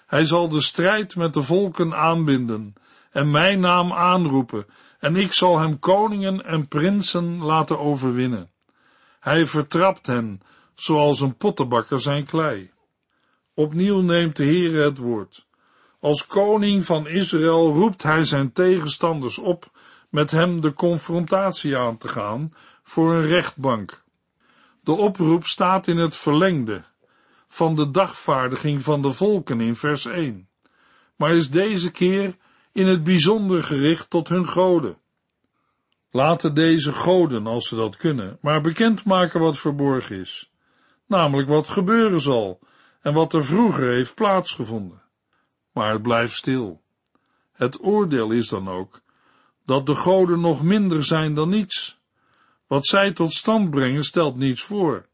Hij 0.06 0.25
zal 0.25 0.50
de 0.50 0.62
strijd 0.62 1.15
met 1.15 1.34
de 1.34 1.41
volken 1.41 1.96
aanbinden 1.96 2.74
en 3.12 3.32
mijn 3.32 3.60
naam 3.60 3.94
aanroepen, 3.94 4.65
en 5.00 5.16
ik 5.16 5.34
zal 5.34 5.60
hem 5.60 5.80
koningen 5.80 6.46
en 6.46 6.68
prinsen 6.68 7.44
laten 7.44 7.80
overwinnen. 7.80 8.51
Hij 9.20 9.46
vertrapt 9.46 10.08
hen, 10.08 10.42
zoals 10.75 11.22
een 11.22 11.38
pottenbakker 11.38 12.00
zijn 12.00 12.25
klei. 12.25 12.72
Opnieuw 13.54 14.01
neemt 14.01 14.36
de 14.36 14.44
Heere 14.44 14.84
het 14.84 14.98
woord. 14.98 15.46
Als 16.00 16.27
koning 16.27 16.86
van 16.86 17.08
Israël 17.08 17.74
roept 17.74 18.04
hij 18.04 18.24
zijn 18.24 18.51
tegenstanders 18.51 19.38
op 19.38 19.72
met 20.10 20.32
hem 20.32 20.62
de 20.62 20.74
confrontatie 20.74 21.77
aan 21.77 21.98
te 21.98 22.08
gaan 22.08 22.54
voor 22.84 23.13
een 23.13 23.27
rechtbank. 23.27 24.04
De 24.82 24.92
oproep 24.92 25.46
staat 25.46 25.88
in 25.88 25.98
het 25.98 26.16
verlengde 26.16 26.84
van 27.48 27.75
de 27.75 27.92
dagvaardiging 27.92 28.84
van 28.84 29.01
de 29.01 29.12
volken 29.12 29.62
in 29.62 29.75
vers 29.75 30.06
1, 30.06 30.50
maar 31.16 31.36
is 31.36 31.50
deze 31.50 31.92
keer 31.92 32.38
in 32.78 32.88
het 32.88 33.04
bijzonder 33.04 33.64
gericht 33.64 34.10
tot 34.10 34.28
hun 34.30 34.48
goden. 34.48 34.98
Laten 36.12 36.54
deze 36.54 36.94
goden, 36.94 37.48
als 37.48 37.68
ze 37.68 37.76
dat 37.76 37.98
kunnen, 37.98 38.38
maar 38.42 38.62
bekendmaken 38.62 39.40
wat 39.40 39.58
verborgen 39.58 40.20
is, 40.20 40.52
namelijk 41.06 41.48
wat 41.48 41.68
gebeuren 41.68 42.22
zal 42.22 42.60
en 43.02 43.14
wat 43.14 43.34
er 43.34 43.46
vroeger 43.46 43.88
heeft 43.88 44.16
plaatsgevonden. 44.16 45.02
Maar 45.72 45.92
het 45.92 46.02
blijft 46.02 46.36
stil. 46.36 46.82
Het 47.52 47.84
oordeel 47.84 48.32
is 48.32 48.48
dan 48.48 48.70
ook 48.70 49.02
dat 49.66 49.86
de 49.86 49.96
goden 49.96 50.40
nog 50.40 50.64
minder 50.64 51.04
zijn 51.04 51.34
dan 51.34 51.50
niets. 51.50 52.00
Wat 52.68 52.86
zij 52.86 53.14
tot 53.14 53.34
stand 53.34 53.70
brengen 53.70 54.04
stelt 54.04 54.36
niets 54.36 54.63
voor. 54.63 55.06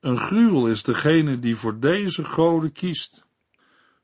Een 0.00 0.18
gruwel 0.18 0.66
is 0.66 0.82
degene 0.82 1.38
die 1.38 1.56
voor 1.56 1.78
deze 1.78 2.24
goden 2.24 2.72
kiest. 2.72 3.23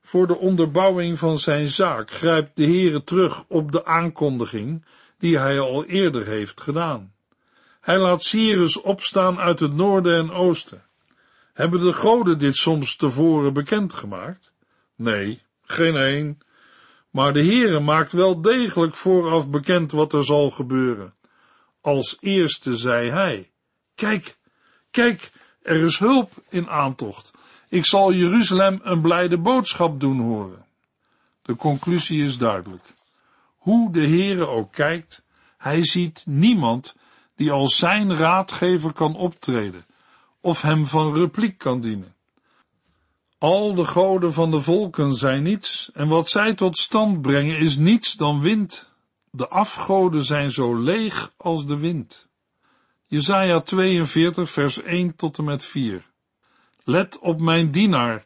Voor 0.01 0.27
de 0.27 0.37
onderbouwing 0.37 1.17
van 1.17 1.39
zijn 1.39 1.67
zaak 1.67 2.11
grijpt 2.11 2.55
de 2.55 2.63
Heere 2.63 3.03
terug 3.03 3.43
op 3.47 3.71
de 3.71 3.85
aankondiging 3.85 4.85
die 5.17 5.37
hij 5.37 5.59
al 5.59 5.85
eerder 5.85 6.25
heeft 6.25 6.61
gedaan. 6.61 7.13
Hij 7.81 7.97
laat 7.97 8.23
Cyrus 8.23 8.81
opstaan 8.81 9.39
uit 9.39 9.59
het 9.59 9.73
noorden 9.73 10.17
en 10.17 10.31
oosten. 10.31 10.83
Hebben 11.53 11.79
de 11.79 11.93
goden 11.93 12.39
dit 12.39 12.55
soms 12.55 12.95
tevoren 12.95 13.53
bekendgemaakt? 13.53 14.53
Nee, 14.95 15.41
geen 15.61 15.95
een. 15.95 16.41
Maar 17.09 17.33
de 17.33 17.43
Heere 17.43 17.79
maakt 17.79 18.11
wel 18.11 18.41
degelijk 18.41 18.95
vooraf 18.95 19.49
bekend 19.49 19.91
wat 19.91 20.13
er 20.13 20.25
zal 20.25 20.49
gebeuren. 20.49 21.13
Als 21.81 22.17
eerste 22.19 22.75
zei 22.75 23.09
hij, 23.09 23.51
kijk, 23.95 24.37
kijk, 24.91 25.31
er 25.61 25.81
is 25.81 25.99
hulp 25.99 26.31
in 26.49 26.69
aantocht. 26.69 27.31
Ik 27.71 27.85
zal 27.85 28.13
Jeruzalem 28.13 28.79
een 28.83 29.01
blijde 29.01 29.37
boodschap 29.37 29.99
doen 29.99 30.19
horen. 30.19 30.65
De 31.41 31.55
conclusie 31.55 32.23
is 32.23 32.37
duidelijk. 32.37 32.83
Hoe 33.57 33.91
de 33.91 34.07
Heere 34.07 34.47
ook 34.47 34.71
kijkt, 34.71 35.23
hij 35.57 35.85
ziet 35.85 36.23
niemand 36.25 36.95
die 37.35 37.51
als 37.51 37.77
zijn 37.77 38.15
raadgever 38.15 38.93
kan 38.93 39.15
optreden 39.15 39.85
of 40.41 40.61
hem 40.61 40.87
van 40.87 41.13
repliek 41.13 41.57
kan 41.57 41.81
dienen. 41.81 42.15
Al 43.37 43.73
de 43.75 43.85
goden 43.85 44.33
van 44.33 44.51
de 44.51 44.61
volken 44.61 45.13
zijn 45.13 45.43
niets, 45.43 45.89
en 45.93 46.07
wat 46.07 46.29
zij 46.29 46.53
tot 46.53 46.77
stand 46.77 47.21
brengen 47.21 47.57
is 47.57 47.77
niets 47.77 48.13
dan 48.13 48.41
wind. 48.41 48.89
De 49.29 49.47
afgoden 49.47 50.23
zijn 50.23 50.51
zo 50.51 50.75
leeg 50.75 51.33
als 51.37 51.65
de 51.65 51.77
wind. 51.77 52.27
Jesaja 53.05 53.59
42 53.61 54.49
vers 54.49 54.81
1 54.81 55.15
tot 55.15 55.37
en 55.37 55.43
met 55.43 55.65
4. 55.65 56.10
Let 56.83 57.19
op 57.19 57.41
mijn 57.41 57.71
dienaar, 57.71 58.25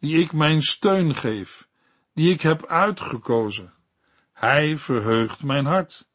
die 0.00 0.20
ik 0.20 0.32
mijn 0.32 0.62
steun 0.62 1.14
geef, 1.14 1.68
die 2.14 2.32
ik 2.32 2.40
heb 2.40 2.66
uitgekozen. 2.66 3.72
Hij 4.32 4.76
verheugt 4.76 5.42
mijn 5.42 5.64
hart. 5.64 6.08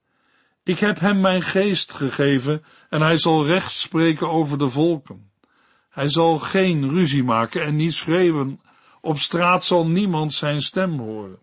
Ik 0.63 0.79
heb 0.79 0.99
hem 0.99 1.21
mijn 1.21 1.41
geest 1.41 1.93
gegeven 1.93 2.63
en 2.89 3.01
hij 3.01 3.17
zal 3.17 3.45
recht 3.45 3.71
spreken 3.71 4.29
over 4.29 4.57
de 4.57 4.69
volken. 4.69 5.31
Hij 5.89 6.09
zal 6.09 6.39
geen 6.39 6.89
ruzie 6.89 7.23
maken 7.23 7.63
en 7.63 7.75
niet 7.75 7.93
schreeuwen. 7.93 8.61
Op 9.01 9.19
straat 9.19 9.65
zal 9.65 9.87
niemand 9.87 10.33
zijn 10.33 10.61
stem 10.61 10.99
horen. 10.99 11.39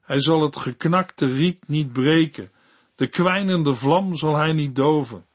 Hij 0.00 0.20
zal 0.20 0.42
het 0.42 0.56
geknakte 0.56 1.26
riet 1.26 1.68
niet 1.68 1.92
breken. 1.92 2.52
De 2.94 3.06
kwijnende 3.06 3.74
vlam 3.74 4.14
zal 4.14 4.36
hij 4.36 4.52
niet 4.52 4.76
doven. 4.76 5.26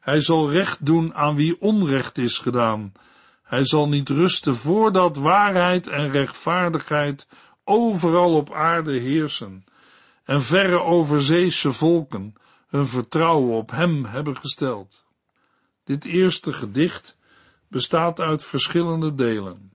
Hij 0.00 0.20
zal 0.20 0.50
recht 0.50 0.86
doen 0.86 1.14
aan 1.14 1.34
wie 1.34 1.60
onrecht 1.60 2.18
is 2.18 2.38
gedaan. 2.38 2.92
Hij 3.52 3.64
zal 3.64 3.88
niet 3.88 4.08
rusten 4.08 4.54
voordat 4.54 5.16
waarheid 5.16 5.86
en 5.86 6.10
rechtvaardigheid 6.10 7.28
overal 7.64 8.34
op 8.34 8.52
aarde 8.52 8.98
heersen. 8.98 9.64
En 10.24 10.42
verre 10.42 10.80
overzeese 10.80 11.72
volken 11.72 12.34
hun 12.68 12.86
vertrouwen 12.86 13.56
op 13.56 13.70
hem 13.70 14.04
hebben 14.04 14.36
gesteld. 14.36 15.04
Dit 15.84 16.04
eerste 16.04 16.52
gedicht 16.52 17.16
bestaat 17.68 18.20
uit 18.20 18.44
verschillende 18.44 19.14
delen. 19.14 19.72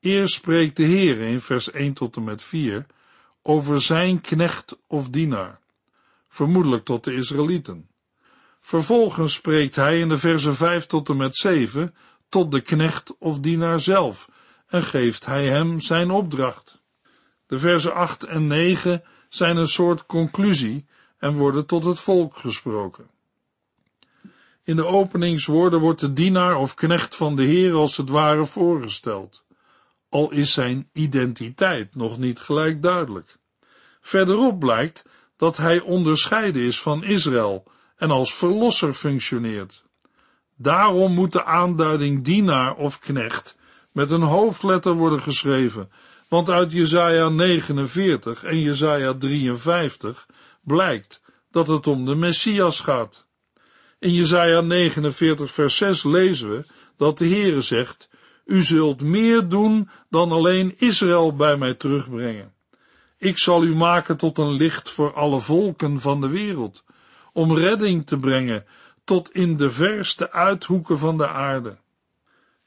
Eerst 0.00 0.34
spreekt 0.34 0.76
de 0.76 0.86
Heer 0.86 1.18
in 1.20 1.40
vers 1.40 1.70
1 1.70 1.92
tot 1.92 2.16
en 2.16 2.24
met 2.24 2.42
4 2.42 2.86
over 3.42 3.82
zijn 3.82 4.20
knecht 4.20 4.78
of 4.86 5.08
dienaar, 5.08 5.60
vermoedelijk 6.28 6.84
tot 6.84 7.04
de 7.04 7.14
Israëlieten. 7.14 7.88
Vervolgens 8.60 9.32
spreekt 9.32 9.76
hij 9.76 10.00
in 10.00 10.08
de 10.08 10.18
versen 10.18 10.54
5 10.54 10.86
tot 10.86 11.08
en 11.08 11.16
met 11.16 11.36
7 11.36 11.94
tot 12.28 12.52
de 12.52 12.60
knecht 12.60 13.18
of 13.18 13.40
dienaar 13.40 13.80
zelf 13.80 14.28
en 14.66 14.82
geeft 14.82 15.26
hij 15.26 15.48
hem 15.48 15.80
zijn 15.80 16.10
opdracht. 16.10 16.82
De 17.46 17.58
versen 17.58 17.94
8 17.94 18.24
en 18.24 18.46
9 18.46 19.02
zijn 19.28 19.56
een 19.56 19.68
soort 19.68 20.06
conclusie 20.06 20.86
en 21.18 21.34
worden 21.34 21.66
tot 21.66 21.84
het 21.84 22.00
volk 22.00 22.36
gesproken. 22.36 23.10
In 24.62 24.76
de 24.76 24.86
openingswoorden 24.86 25.80
wordt 25.80 26.00
de 26.00 26.12
dienaar 26.12 26.56
of 26.56 26.74
knecht 26.74 27.16
van 27.16 27.36
de 27.36 27.44
Heer 27.44 27.74
als 27.74 27.96
het 27.96 28.08
ware 28.08 28.46
voorgesteld, 28.46 29.44
al 30.08 30.30
is 30.30 30.52
zijn 30.52 30.88
identiteit 30.92 31.94
nog 31.94 32.18
niet 32.18 32.40
gelijk 32.40 32.82
duidelijk. 32.82 33.38
Verderop 34.00 34.58
blijkt 34.58 35.04
dat 35.36 35.56
hij 35.56 35.80
onderscheiden 35.80 36.62
is 36.62 36.80
van 36.80 37.04
Israël 37.04 37.64
en 37.96 38.10
als 38.10 38.34
verlosser 38.34 38.92
functioneert. 38.92 39.85
Daarom 40.56 41.12
moet 41.12 41.32
de 41.32 41.44
aanduiding 41.44 42.24
dienaar 42.24 42.74
of 42.74 42.98
knecht 42.98 43.56
met 43.92 44.10
een 44.10 44.22
hoofdletter 44.22 44.92
worden 44.92 45.22
geschreven, 45.22 45.90
want 46.28 46.50
uit 46.50 46.72
Jesaja 46.72 47.28
49 47.28 48.44
en 48.44 48.60
Jesaja 48.60 49.14
53 49.14 50.26
blijkt 50.62 51.22
dat 51.50 51.66
het 51.66 51.86
om 51.86 52.04
de 52.04 52.14
Messias 52.14 52.80
gaat. 52.80 53.26
In 53.98 54.12
Jesaja 54.12 54.60
49 54.60 55.50
vers 55.50 55.76
6 55.76 56.04
lezen 56.04 56.50
we 56.50 56.64
dat 56.96 57.18
de 57.18 57.28
Heere 57.28 57.60
zegt, 57.60 58.08
U 58.44 58.62
zult 58.62 59.00
meer 59.00 59.48
doen 59.48 59.88
dan 60.10 60.32
alleen 60.32 60.74
Israël 60.78 61.36
bij 61.36 61.56
mij 61.56 61.74
terugbrengen. 61.74 62.52
Ik 63.18 63.38
zal 63.38 63.64
u 63.64 63.74
maken 63.74 64.16
tot 64.16 64.38
een 64.38 64.52
licht 64.52 64.90
voor 64.90 65.14
alle 65.14 65.40
volken 65.40 66.00
van 66.00 66.20
de 66.20 66.28
wereld, 66.28 66.84
om 67.32 67.56
redding 67.56 68.06
te 68.06 68.18
brengen 68.18 68.64
tot 69.06 69.34
in 69.34 69.56
de 69.56 69.70
verste 69.70 70.32
uithoeken 70.32 70.98
van 70.98 71.18
de 71.18 71.28
aarde. 71.28 71.76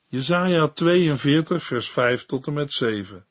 Jesaja 0.05 0.67
42 0.67 1.63
vers 1.63 1.89
5 1.89 2.25
tot 2.25 2.47
en 2.47 2.53
met 2.53 2.71
7 2.71 3.25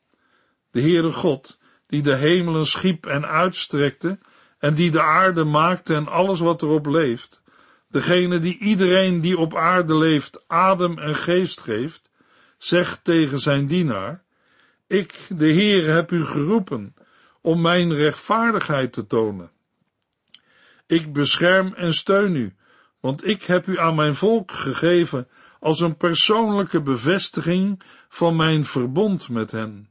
De 0.71 0.81
Heere 0.81 1.13
God, 1.13 1.59
die 1.87 2.03
de 2.03 2.15
hemelen 2.15 2.67
schiep 2.67 3.07
en 3.07 3.27
uitstrekte, 3.27 4.19
en 4.59 4.75
die 4.75 4.91
de 4.91 5.03
aarde 5.03 5.45
maakte 5.45 5.95
en 5.95 6.09
alles 6.09 6.41
wat 6.41 6.63
erop 6.63 6.87
leeft, 6.87 7.43
degene 7.89 8.39
die 8.39 8.59
iedereen 8.59 9.21
die 9.21 9.39
op 9.39 9.57
aarde 9.57 9.95
leeft 9.95 10.45
adem 10.47 10.99
en 10.99 11.15
geest 11.15 11.61
geeft, 11.61 12.11
zegt 12.59 13.05
tegen 13.05 13.39
zijn 13.39 13.67
dienaar, 13.67 14.25
ik, 14.87 15.27
de 15.29 15.47
Heer, 15.47 15.93
heb 15.95 16.11
u 16.11 16.25
geroepen 16.25 16.95
om 17.41 17.61
mijn 17.61 17.95
rechtvaardigheid 17.95 18.93
te 18.93 19.07
tonen. 19.07 19.51
Ik 20.87 21.13
bescherm 21.13 21.75
en 21.75 21.95
steun 21.95 22.35
u, 22.35 22.57
want 23.09 23.27
ik 23.27 23.43
heb 23.43 23.67
u 23.67 23.79
aan 23.79 23.95
mijn 23.95 24.15
volk 24.15 24.53
gegeven 24.53 25.29
als 25.61 25.81
een 25.81 25.97
persoonlijke 25.97 26.83
bevestiging 26.83 27.83
van 28.09 28.37
mijn 28.37 28.65
verbond 28.65 29.29
met 29.29 29.51
hen. 29.51 29.91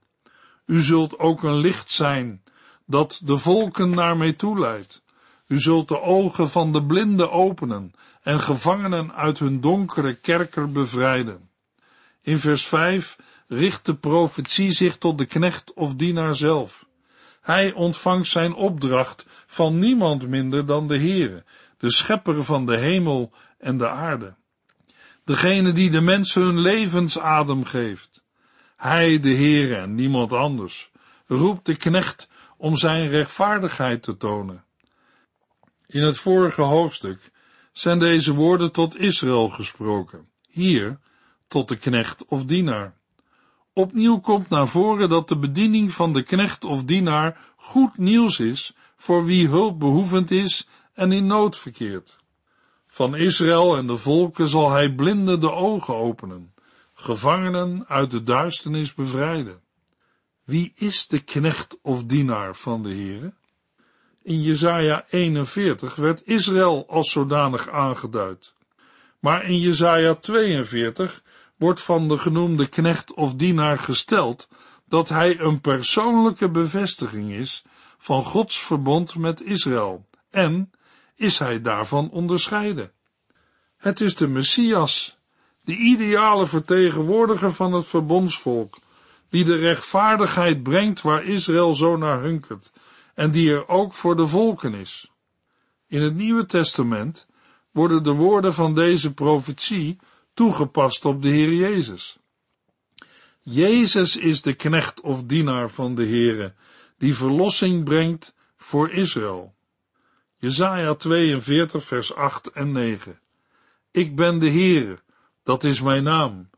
U 0.65 0.79
zult 0.79 1.19
ook 1.19 1.43
een 1.43 1.57
licht 1.57 1.91
zijn 1.91 2.43
dat 2.85 3.21
de 3.23 3.37
volken 3.37 3.89
naar 3.89 4.17
mij 4.17 4.33
toeleidt. 4.33 5.03
U 5.47 5.59
zult 5.59 5.87
de 5.87 6.01
ogen 6.01 6.49
van 6.49 6.71
de 6.71 6.83
blinden 6.83 7.31
openen 7.31 7.91
en 8.21 8.39
gevangenen 8.39 9.13
uit 9.13 9.39
hun 9.39 9.61
donkere 9.61 10.15
kerker 10.15 10.71
bevrijden. 10.71 11.49
In 12.21 12.39
vers 12.39 12.65
5 12.65 13.17
richt 13.47 13.85
de 13.85 13.95
profetie 13.95 14.71
zich 14.71 14.97
tot 14.97 15.17
de 15.17 15.25
knecht 15.25 15.73
of 15.73 15.95
dienaar 15.95 16.35
zelf. 16.35 16.85
Hij 17.41 17.73
ontvangt 17.73 18.27
zijn 18.27 18.53
opdracht 18.53 19.25
van 19.45 19.79
niemand 19.79 20.27
minder 20.27 20.65
dan 20.65 20.87
de 20.87 20.97
Heere, 20.97 21.43
de 21.77 21.91
schepper 21.91 22.43
van 22.43 22.65
de 22.65 22.77
hemel 22.77 23.31
en 23.57 23.77
de 23.77 23.89
aarde. 23.89 24.35
Degene 25.23 25.71
die 25.71 25.89
de 25.89 26.01
mensen 26.01 26.41
hun 26.41 26.59
levensadem 26.59 27.63
geeft. 27.63 28.23
Hij, 28.75 29.19
de 29.19 29.33
Heere 29.33 29.75
en 29.75 29.95
niemand 29.95 30.33
anders, 30.33 30.91
roept 31.25 31.65
de 31.65 31.75
knecht 31.75 32.29
om 32.57 32.75
zijn 32.75 33.09
rechtvaardigheid 33.09 34.03
te 34.03 34.17
tonen. 34.17 34.63
In 35.87 36.03
het 36.03 36.19
vorige 36.19 36.61
hoofdstuk 36.61 37.31
zijn 37.71 37.99
deze 37.99 38.33
woorden 38.33 38.71
tot 38.71 38.99
Israël 38.99 39.49
gesproken, 39.49 40.29
hier 40.49 40.99
tot 41.47 41.67
de 41.67 41.75
knecht 41.75 42.25
of 42.25 42.45
dienaar. 42.45 42.95
Opnieuw 43.73 44.19
komt 44.19 44.49
naar 44.49 44.67
voren 44.67 45.09
dat 45.09 45.27
de 45.27 45.37
bediening 45.37 45.91
van 45.91 46.13
de 46.13 46.23
knecht 46.23 46.63
of 46.63 46.83
dienaar 46.83 47.53
goed 47.55 47.97
nieuws 47.97 48.39
is 48.39 48.75
voor 48.95 49.25
wie 49.25 49.47
hulpbehoevend 49.47 50.31
is 50.31 50.67
en 50.97 51.11
in 51.11 51.25
nood 51.25 51.57
verkeert. 51.57 52.17
Van 52.85 53.15
Israël 53.15 53.77
en 53.77 53.87
de 53.87 53.97
volken 53.97 54.47
zal 54.47 54.71
hij 54.71 54.93
blinden 54.93 55.39
de 55.39 55.51
ogen 55.51 55.95
openen, 55.95 56.53
gevangenen 56.93 57.85
uit 57.87 58.11
de 58.11 58.23
duisternis 58.23 58.93
bevrijden. 58.93 59.61
Wie 60.43 60.73
is 60.75 61.07
de 61.07 61.19
knecht 61.19 61.77
of 61.81 62.03
dienaar 62.03 62.55
van 62.55 62.83
de 62.83 62.89
Heere? 62.89 63.33
In 64.21 64.41
Jesaja 64.41 65.05
41 65.09 65.95
werd 65.95 66.25
Israël 66.25 66.85
als 66.89 67.11
zodanig 67.11 67.69
aangeduid. 67.69 68.53
Maar 69.19 69.43
in 69.43 69.59
Jesaja 69.59 70.15
42 70.15 71.23
wordt 71.57 71.81
van 71.81 72.07
de 72.07 72.17
genoemde 72.17 72.67
knecht 72.67 73.13
of 73.13 73.35
dienaar 73.35 73.77
gesteld 73.77 74.47
dat 74.85 75.09
hij 75.09 75.39
een 75.39 75.61
persoonlijke 75.61 76.49
bevestiging 76.49 77.31
is 77.31 77.63
van 77.97 78.23
Gods 78.23 78.59
verbond 78.59 79.15
met 79.15 79.41
Israël 79.41 80.05
en 80.29 80.71
is 81.17 81.39
hij 81.39 81.61
daarvan 81.61 82.09
onderscheiden. 82.09 82.91
Het 83.77 84.01
is 84.01 84.15
de 84.15 84.27
Messias, 84.27 85.17
de 85.61 85.75
ideale 85.75 86.45
vertegenwoordiger 86.45 87.53
van 87.53 87.73
het 87.73 87.85
verbondsvolk, 87.85 88.77
die 89.29 89.43
de 89.43 89.55
rechtvaardigheid 89.55 90.63
brengt 90.63 91.01
waar 91.01 91.23
Israël 91.23 91.73
zo 91.73 91.97
naar 91.97 92.21
hunkert 92.21 92.71
en 93.13 93.31
die 93.31 93.51
er 93.51 93.67
ook 93.67 93.93
voor 93.93 94.15
de 94.15 94.27
volken 94.27 94.73
is. 94.73 95.11
In 95.87 96.01
het 96.01 96.15
Nieuwe 96.15 96.45
Testament 96.45 97.27
worden 97.71 98.03
de 98.03 98.13
woorden 98.13 98.53
van 98.53 98.75
deze 98.75 99.13
profetie 99.13 99.99
toegepast 100.33 101.05
op 101.05 101.21
de 101.21 101.29
Heer 101.29 101.53
Jezus. 101.53 102.17
Jezus 103.41 104.15
is 104.15 104.41
de 104.41 104.53
knecht 104.53 105.01
of 105.01 105.23
dienaar 105.23 105.69
van 105.69 105.95
de 105.95 106.05
Heere, 106.05 106.53
die 106.97 107.15
verlossing 107.15 107.83
brengt 107.83 108.35
voor 108.57 108.91
Israël. 108.91 109.56
Jesaja 110.39 110.93
42 110.93 111.83
vers 111.83 112.13
8 112.15 112.51
en 112.51 112.71
9 112.71 113.19
Ik 113.91 114.15
ben 114.15 114.39
de 114.39 114.51
Heere, 114.51 114.99
dat 115.43 115.63
is 115.63 115.81
mijn 115.81 116.03
naam, 116.03 116.49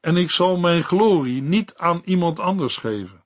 en 0.00 0.16
ik 0.16 0.30
zal 0.30 0.56
mijn 0.56 0.82
glorie 0.82 1.42
niet 1.42 1.74
aan 1.76 2.02
iemand 2.04 2.38
anders 2.38 2.76
geven. 2.76 3.24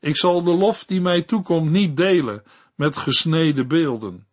Ik 0.00 0.16
zal 0.16 0.42
de 0.42 0.50
lof 0.50 0.84
die 0.84 1.00
mij 1.00 1.22
toekomt 1.22 1.70
niet 1.70 1.96
delen 1.96 2.42
met 2.74 2.96
gesneden 2.96 3.68
beelden. 3.68 4.26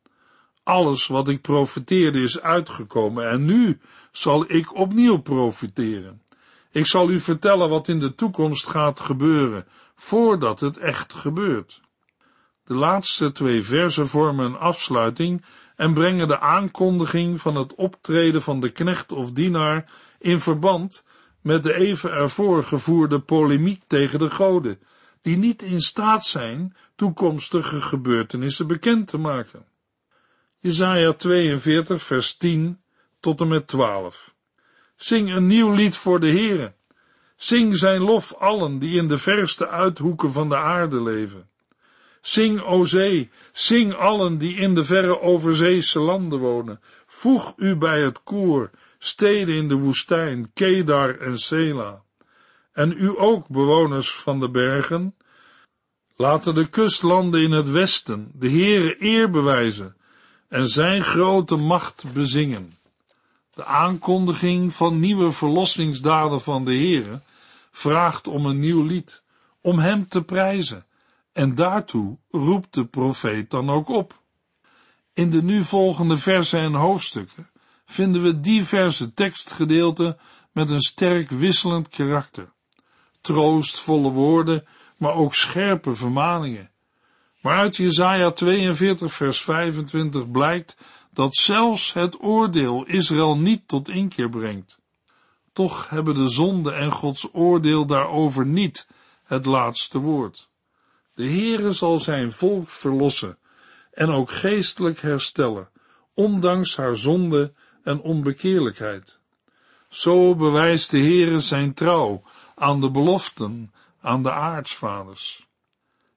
Alles 0.64 1.08
wat 1.08 1.30
ik 1.30 1.42
profeteerde 1.42 2.22
is 2.22 2.42
uitgekomen 2.42 3.30
en 3.30 3.46
nu 3.46 3.80
zal 4.12 4.52
ik 4.52 4.76
opnieuw 4.76 5.18
profiteren. 5.18 6.22
Ik 6.72 6.88
zal 6.88 7.10
u 7.10 7.20
vertellen 7.20 7.70
wat 7.70 7.88
in 7.88 8.00
de 8.00 8.16
toekomst 8.16 8.68
gaat 8.68 9.00
gebeuren, 9.00 9.68
voordat 9.96 10.60
het 10.60 10.78
echt 10.78 11.14
gebeurt. 11.14 11.82
De 12.68 12.74
laatste 12.74 13.32
twee 13.32 13.64
versen 13.64 14.08
vormen 14.08 14.46
een 14.46 14.58
afsluiting 14.58 15.46
en 15.76 15.94
brengen 15.94 16.28
de 16.28 16.40
aankondiging 16.40 17.42
van 17.42 17.56
het 17.56 17.76
optreden 17.76 18.42
van 18.42 18.60
de 18.60 18.70
knecht 18.70 19.12
of 19.12 19.32
dienaar 19.32 19.92
in 20.20 20.40
verband 20.40 21.06
met 21.42 21.64
de 21.64 21.74
even 21.74 22.12
ervoor 22.12 22.64
gevoerde 22.64 23.20
polemiek 23.20 23.82
tegen 23.88 24.20
de 24.20 24.30
goden, 24.30 24.80
die 25.22 25.38
niet 25.38 25.62
in 25.62 25.82
staat 25.82 26.26
zijn 26.26 26.76
toekomstige 26.96 27.82
gebeurtenissen 27.82 28.68
bekend 28.68 29.08
te 29.08 29.18
maken. 29.18 29.66
Jesaja 30.60 31.14
42 31.14 32.04
vers 32.04 32.38
10 32.38 32.80
tot 33.20 33.42
en 33.42 33.48
met 33.48 33.68
12. 33.68 34.36
Zing 34.96 35.34
een 35.34 35.48
nieuw 35.48 35.74
lied 35.74 35.98
voor 35.98 36.20
de 36.20 36.30
Heere. 36.30 36.74
Zing 37.36 37.78
zijn 37.78 38.02
lof 38.02 38.34
allen 38.34 38.80
die 38.80 38.98
in 38.98 39.08
de 39.08 39.18
verste 39.18 39.68
uithoeken 39.68 40.32
van 40.32 40.50
de 40.50 40.58
aarde 40.58 41.02
leven. 41.02 41.50
Zing, 42.28 42.62
o 42.62 42.84
zee, 42.84 43.30
zing 43.52 43.94
allen 43.94 44.38
die 44.38 44.56
in 44.56 44.76
de 44.76 44.84
verre 44.84 45.22
overzeese 45.22 46.00
landen 46.00 46.40
wonen. 46.40 46.80
Voeg 47.06 47.54
u 47.58 47.76
bij 47.76 48.02
het 48.02 48.24
koor, 48.24 48.70
steden 49.00 49.56
in 49.56 49.68
de 49.68 49.76
woestijn, 49.76 50.52
Kedar 50.54 51.20
en 51.20 51.40
Sela. 51.40 52.02
En 52.74 52.92
u 52.92 53.20
ook, 53.20 53.48
bewoners 53.48 54.12
van 54.12 54.40
de 54.40 54.50
bergen. 54.50 55.16
Laten 56.16 56.56
de 56.56 56.68
kustlanden 56.68 57.42
in 57.42 57.52
het 57.52 57.70
westen 57.72 58.32
de 58.34 58.50
Heere 58.50 58.96
eer 59.00 59.30
bewijzen 59.30 59.96
en 60.50 60.68
zijn 60.68 61.04
grote 61.04 61.56
macht 61.56 62.14
bezingen. 62.14 62.78
De 63.54 63.66
aankondiging 63.66 64.74
van 64.74 65.00
nieuwe 65.00 65.32
verlossingsdaden 65.32 66.42
van 66.42 66.66
de 66.66 66.76
Heere 66.76 67.22
vraagt 67.72 68.28
om 68.28 68.46
een 68.46 68.60
nieuw 68.60 68.84
lied, 68.84 69.22
om 69.62 69.80
hem 69.80 70.08
te 70.08 70.24
prijzen, 70.24 70.86
en 71.38 71.56
daartoe 71.56 72.18
roept 72.30 72.74
de 72.74 72.86
profeet 72.86 73.50
dan 73.50 73.70
ook 73.70 73.90
op. 73.90 74.22
In 75.14 75.30
de 75.30 75.44
nu 75.44 75.64
volgende 75.64 76.18
versen 76.18 76.60
en 76.60 76.74
hoofdstukken 76.74 77.50
vinden 77.86 78.24
we 78.24 78.40
diverse 78.40 79.14
tekstgedeelten 79.14 80.18
met 80.52 80.70
een 80.70 80.82
sterk 80.82 81.30
wisselend 81.30 81.90
karakter. 81.90 82.54
Troostvolle 83.22 84.10
woorden, 84.10 84.68
maar 84.98 85.14
ook 85.14 85.36
scherpe 85.36 85.96
vermaningen. 85.96 86.72
Maar 87.42 87.58
uit 87.58 87.76
Jesaja 87.76 88.32
42 88.32 89.14
vers 89.14 89.42
25 89.42 90.32
blijkt 90.32 90.78
dat 91.12 91.36
zelfs 91.36 91.94
het 91.94 92.24
oordeel 92.24 92.86
Israël 92.86 93.38
niet 93.38 93.68
tot 93.68 93.90
inkeer 93.90 94.30
brengt. 94.30 94.80
Toch 95.54 95.90
hebben 95.90 96.14
de 96.14 96.30
zonde 96.30 96.72
en 96.72 96.92
Gods 96.92 97.28
oordeel 97.34 97.86
daarover 97.86 98.46
niet 98.46 98.88
het 99.24 99.46
laatste 99.46 100.00
woord. 100.00 100.50
De 101.18 101.26
Heere 101.26 101.72
zal 101.72 101.98
zijn 102.00 102.32
volk 102.32 102.70
verlossen 102.70 103.38
en 103.92 104.10
ook 104.10 104.32
geestelijk 104.32 105.00
herstellen, 105.00 105.70
ondanks 106.14 106.76
haar 106.76 106.98
zonde 106.98 107.54
en 107.84 108.02
onbekeerlijkheid. 108.02 109.20
Zo 109.90 110.36
bewijst 110.36 110.92
de 110.92 111.00
Heere 111.00 111.40
zijn 111.40 111.74
trouw 111.74 112.24
aan 112.56 112.82
de 112.82 112.92
beloften 112.92 113.74
aan 114.02 114.24
de 114.24 114.32
aartsvaders. 114.32 115.48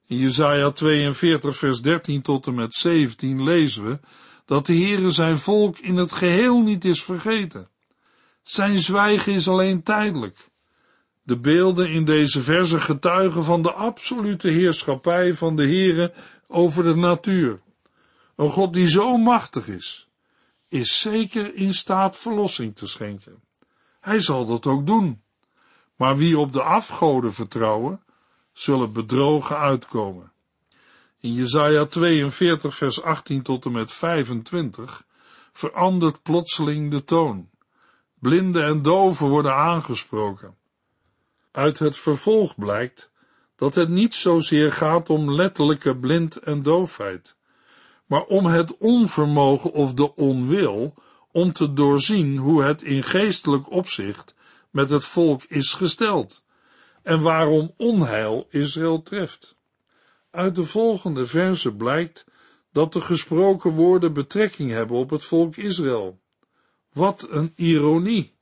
In 0.06 0.16
Jesaja 0.16 0.70
42 0.70 1.56
vers 1.56 1.80
13 1.80 2.22
tot 2.22 2.46
en 2.46 2.54
met 2.54 2.74
17 2.74 3.42
lezen 3.42 3.84
we 3.84 3.98
dat 4.46 4.66
de 4.66 4.74
Heere 4.74 5.10
zijn 5.10 5.38
volk 5.38 5.78
in 5.78 5.96
het 5.96 6.12
geheel 6.12 6.62
niet 6.62 6.84
is 6.84 7.02
vergeten. 7.02 7.68
Zijn 8.42 8.78
zwijgen 8.78 9.32
is 9.32 9.48
alleen 9.48 9.82
tijdelijk. 9.82 10.49
De 11.30 11.38
beelden 11.38 11.90
in 11.90 12.04
deze 12.04 12.42
verse 12.42 12.80
getuigen 12.80 13.44
van 13.44 13.62
de 13.62 13.72
absolute 13.72 14.48
heerschappij 14.48 15.34
van 15.34 15.56
de 15.56 15.62
Heere 15.62 16.12
over 16.46 16.82
de 16.82 16.94
natuur. 16.94 17.60
Een 18.36 18.48
God 18.48 18.72
die 18.72 18.88
zo 18.88 19.16
machtig 19.16 19.68
is, 19.68 20.08
is 20.68 21.00
zeker 21.00 21.54
in 21.54 21.74
staat 21.74 22.16
verlossing 22.16 22.76
te 22.76 22.86
schenken. 22.86 23.42
Hij 24.00 24.18
zal 24.18 24.46
dat 24.46 24.66
ook 24.66 24.86
doen. 24.86 25.22
Maar 25.96 26.16
wie 26.16 26.38
op 26.38 26.52
de 26.52 26.62
afgoden 26.62 27.32
vertrouwen, 27.32 28.02
zullen 28.52 28.92
bedrogen 28.92 29.58
uitkomen. 29.58 30.32
In 31.20 31.34
Jesaja 31.34 31.84
42 31.84 32.76
vers 32.76 33.02
18 33.02 33.42
tot 33.42 33.64
en 33.64 33.72
met 33.72 33.92
25 33.92 35.04
verandert 35.52 36.22
plotseling 36.22 36.90
de 36.90 37.04
toon. 37.04 37.48
Blinden 38.14 38.64
en 38.64 38.82
doven 38.82 39.28
worden 39.28 39.54
aangesproken. 39.54 40.58
Uit 41.50 41.78
het 41.78 41.96
vervolg 41.96 42.54
blijkt 42.56 43.10
dat 43.56 43.74
het 43.74 43.88
niet 43.88 44.14
zozeer 44.14 44.72
gaat 44.72 45.10
om 45.10 45.32
letterlijke 45.32 45.96
blind 45.96 46.36
en 46.36 46.62
doofheid, 46.62 47.36
maar 48.06 48.24
om 48.24 48.46
het 48.46 48.76
onvermogen 48.76 49.72
of 49.72 49.94
de 49.94 50.14
onwil 50.14 50.94
om 51.32 51.52
te 51.52 51.72
doorzien 51.72 52.36
hoe 52.36 52.62
het 52.62 52.82
in 52.82 53.02
geestelijk 53.02 53.70
opzicht 53.70 54.34
met 54.70 54.90
het 54.90 55.04
volk 55.04 55.42
is 55.42 55.74
gesteld 55.74 56.44
en 57.02 57.20
waarom 57.20 57.74
onheil 57.76 58.46
Israël 58.50 59.02
treft. 59.02 59.56
Uit 60.30 60.54
de 60.54 60.64
volgende 60.64 61.26
verse 61.26 61.74
blijkt 61.74 62.24
dat 62.72 62.92
de 62.92 63.00
gesproken 63.00 63.70
woorden 63.70 64.12
betrekking 64.12 64.70
hebben 64.70 64.96
op 64.96 65.10
het 65.10 65.24
volk 65.24 65.56
Israël. 65.56 66.20
Wat 66.92 67.26
een 67.30 67.52
ironie! 67.56 68.34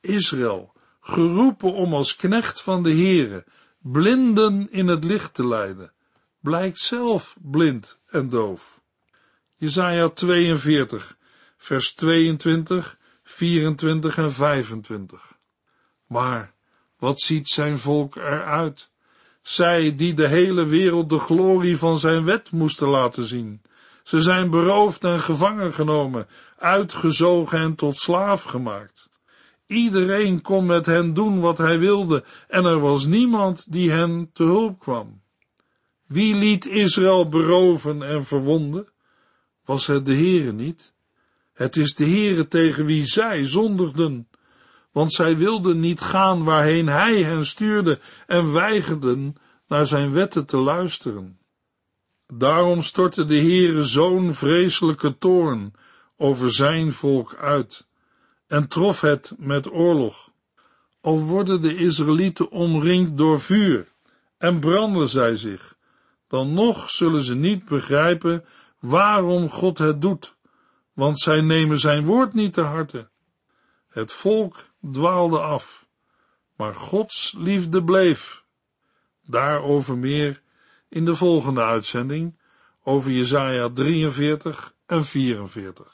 Israël, 0.00 0.72
geroepen 1.06 1.72
om 1.72 1.94
als 1.94 2.16
knecht 2.16 2.60
van 2.60 2.82
de 2.82 2.90
Heere, 2.90 3.44
blinden 3.78 4.70
in 4.70 4.88
het 4.88 5.04
licht 5.04 5.34
te 5.34 5.46
leiden, 5.46 5.92
blijkt 6.40 6.78
zelf 6.78 7.36
blind 7.40 7.98
en 8.06 8.28
doof. 8.28 8.80
Jesaja 9.54 10.08
42, 10.08 11.16
vers 11.56 11.94
22, 11.94 12.98
24 13.22 14.16
en 14.18 14.32
25. 14.32 15.32
Maar 16.06 16.52
wat 16.98 17.20
ziet 17.20 17.48
zijn 17.48 17.78
volk 17.78 18.16
eruit? 18.16 18.90
Zij 19.42 19.94
die 19.94 20.14
de 20.14 20.28
hele 20.28 20.64
wereld 20.64 21.08
de 21.08 21.18
glorie 21.18 21.76
van 21.76 21.98
zijn 21.98 22.24
wet 22.24 22.50
moesten 22.50 22.88
laten 22.88 23.24
zien. 23.24 23.62
Ze 24.02 24.20
zijn 24.20 24.50
beroofd 24.50 25.04
en 25.04 25.20
gevangen 25.20 25.72
genomen, 25.72 26.28
uitgezogen 26.58 27.58
en 27.58 27.74
tot 27.74 27.96
slaaf 27.96 28.42
gemaakt. 28.42 29.12
Iedereen 29.66 30.40
kon 30.40 30.66
met 30.66 30.86
hen 30.86 31.14
doen 31.14 31.40
wat 31.40 31.58
hij 31.58 31.78
wilde 31.78 32.24
en 32.48 32.64
er 32.64 32.78
was 32.80 33.04
niemand 33.04 33.72
die 33.72 33.90
hen 33.90 34.30
te 34.32 34.42
hulp 34.42 34.78
kwam. 34.78 35.22
Wie 36.06 36.34
liet 36.34 36.66
Israël 36.66 37.28
beroven 37.28 38.02
en 38.02 38.24
verwonden? 38.24 38.88
Was 39.64 39.86
het 39.86 40.06
de 40.06 40.14
Heere 40.14 40.52
niet? 40.52 40.92
Het 41.52 41.76
is 41.76 41.94
de 41.94 42.04
Heere 42.04 42.48
tegen 42.48 42.84
wie 42.84 43.06
zij 43.06 43.44
zondigden 43.44 44.28
want 44.94 45.12
zij 45.12 45.36
wilden 45.36 45.80
niet 45.80 46.00
gaan 46.00 46.44
waarheen 46.44 46.86
hij 46.86 47.22
hen 47.22 47.44
stuurde 47.44 47.98
en 48.26 48.52
weigerden 48.52 49.34
naar 49.68 49.86
zijn 49.86 50.12
wetten 50.12 50.46
te 50.46 50.56
luisteren. 50.56 51.38
Daarom 52.26 52.82
stortte 52.82 53.24
de 53.24 53.38
Heere 53.38 53.82
zo'n 53.82 54.34
vreselijke 54.34 55.18
toorn 55.18 55.72
over 56.16 56.52
zijn 56.52 56.92
volk 56.92 57.34
uit 57.34 57.86
en 58.54 58.68
trof 58.68 59.00
het 59.00 59.34
met 59.38 59.72
oorlog. 59.72 60.30
Al 61.00 61.20
worden 61.20 61.62
de 61.62 61.76
Israëlieten 61.76 62.50
omringd 62.50 63.18
door 63.18 63.40
vuur 63.40 63.92
en 64.38 64.60
branden 64.60 65.08
zij 65.08 65.36
zich, 65.36 65.76
dan 66.28 66.52
nog 66.52 66.90
zullen 66.90 67.22
ze 67.22 67.34
niet 67.34 67.64
begrijpen 67.64 68.44
waarom 68.78 69.50
God 69.50 69.78
het 69.78 70.00
doet, 70.00 70.34
want 70.92 71.20
zij 71.20 71.40
nemen 71.40 71.78
zijn 71.78 72.04
woord 72.04 72.34
niet 72.34 72.52
te 72.52 72.60
harte. 72.60 73.08
Het 73.88 74.12
volk 74.12 74.64
dwaalde 74.92 75.38
af, 75.38 75.86
maar 76.56 76.74
Gods 76.74 77.34
liefde 77.36 77.84
bleef. 77.84 78.44
Daarover 79.26 79.98
meer 79.98 80.42
in 80.88 81.04
de 81.04 81.14
volgende 81.14 81.62
uitzending 81.62 82.38
over 82.82 83.10
Jesaja 83.10 83.68
43 83.68 84.74
en 84.86 85.04
44. 85.04 85.93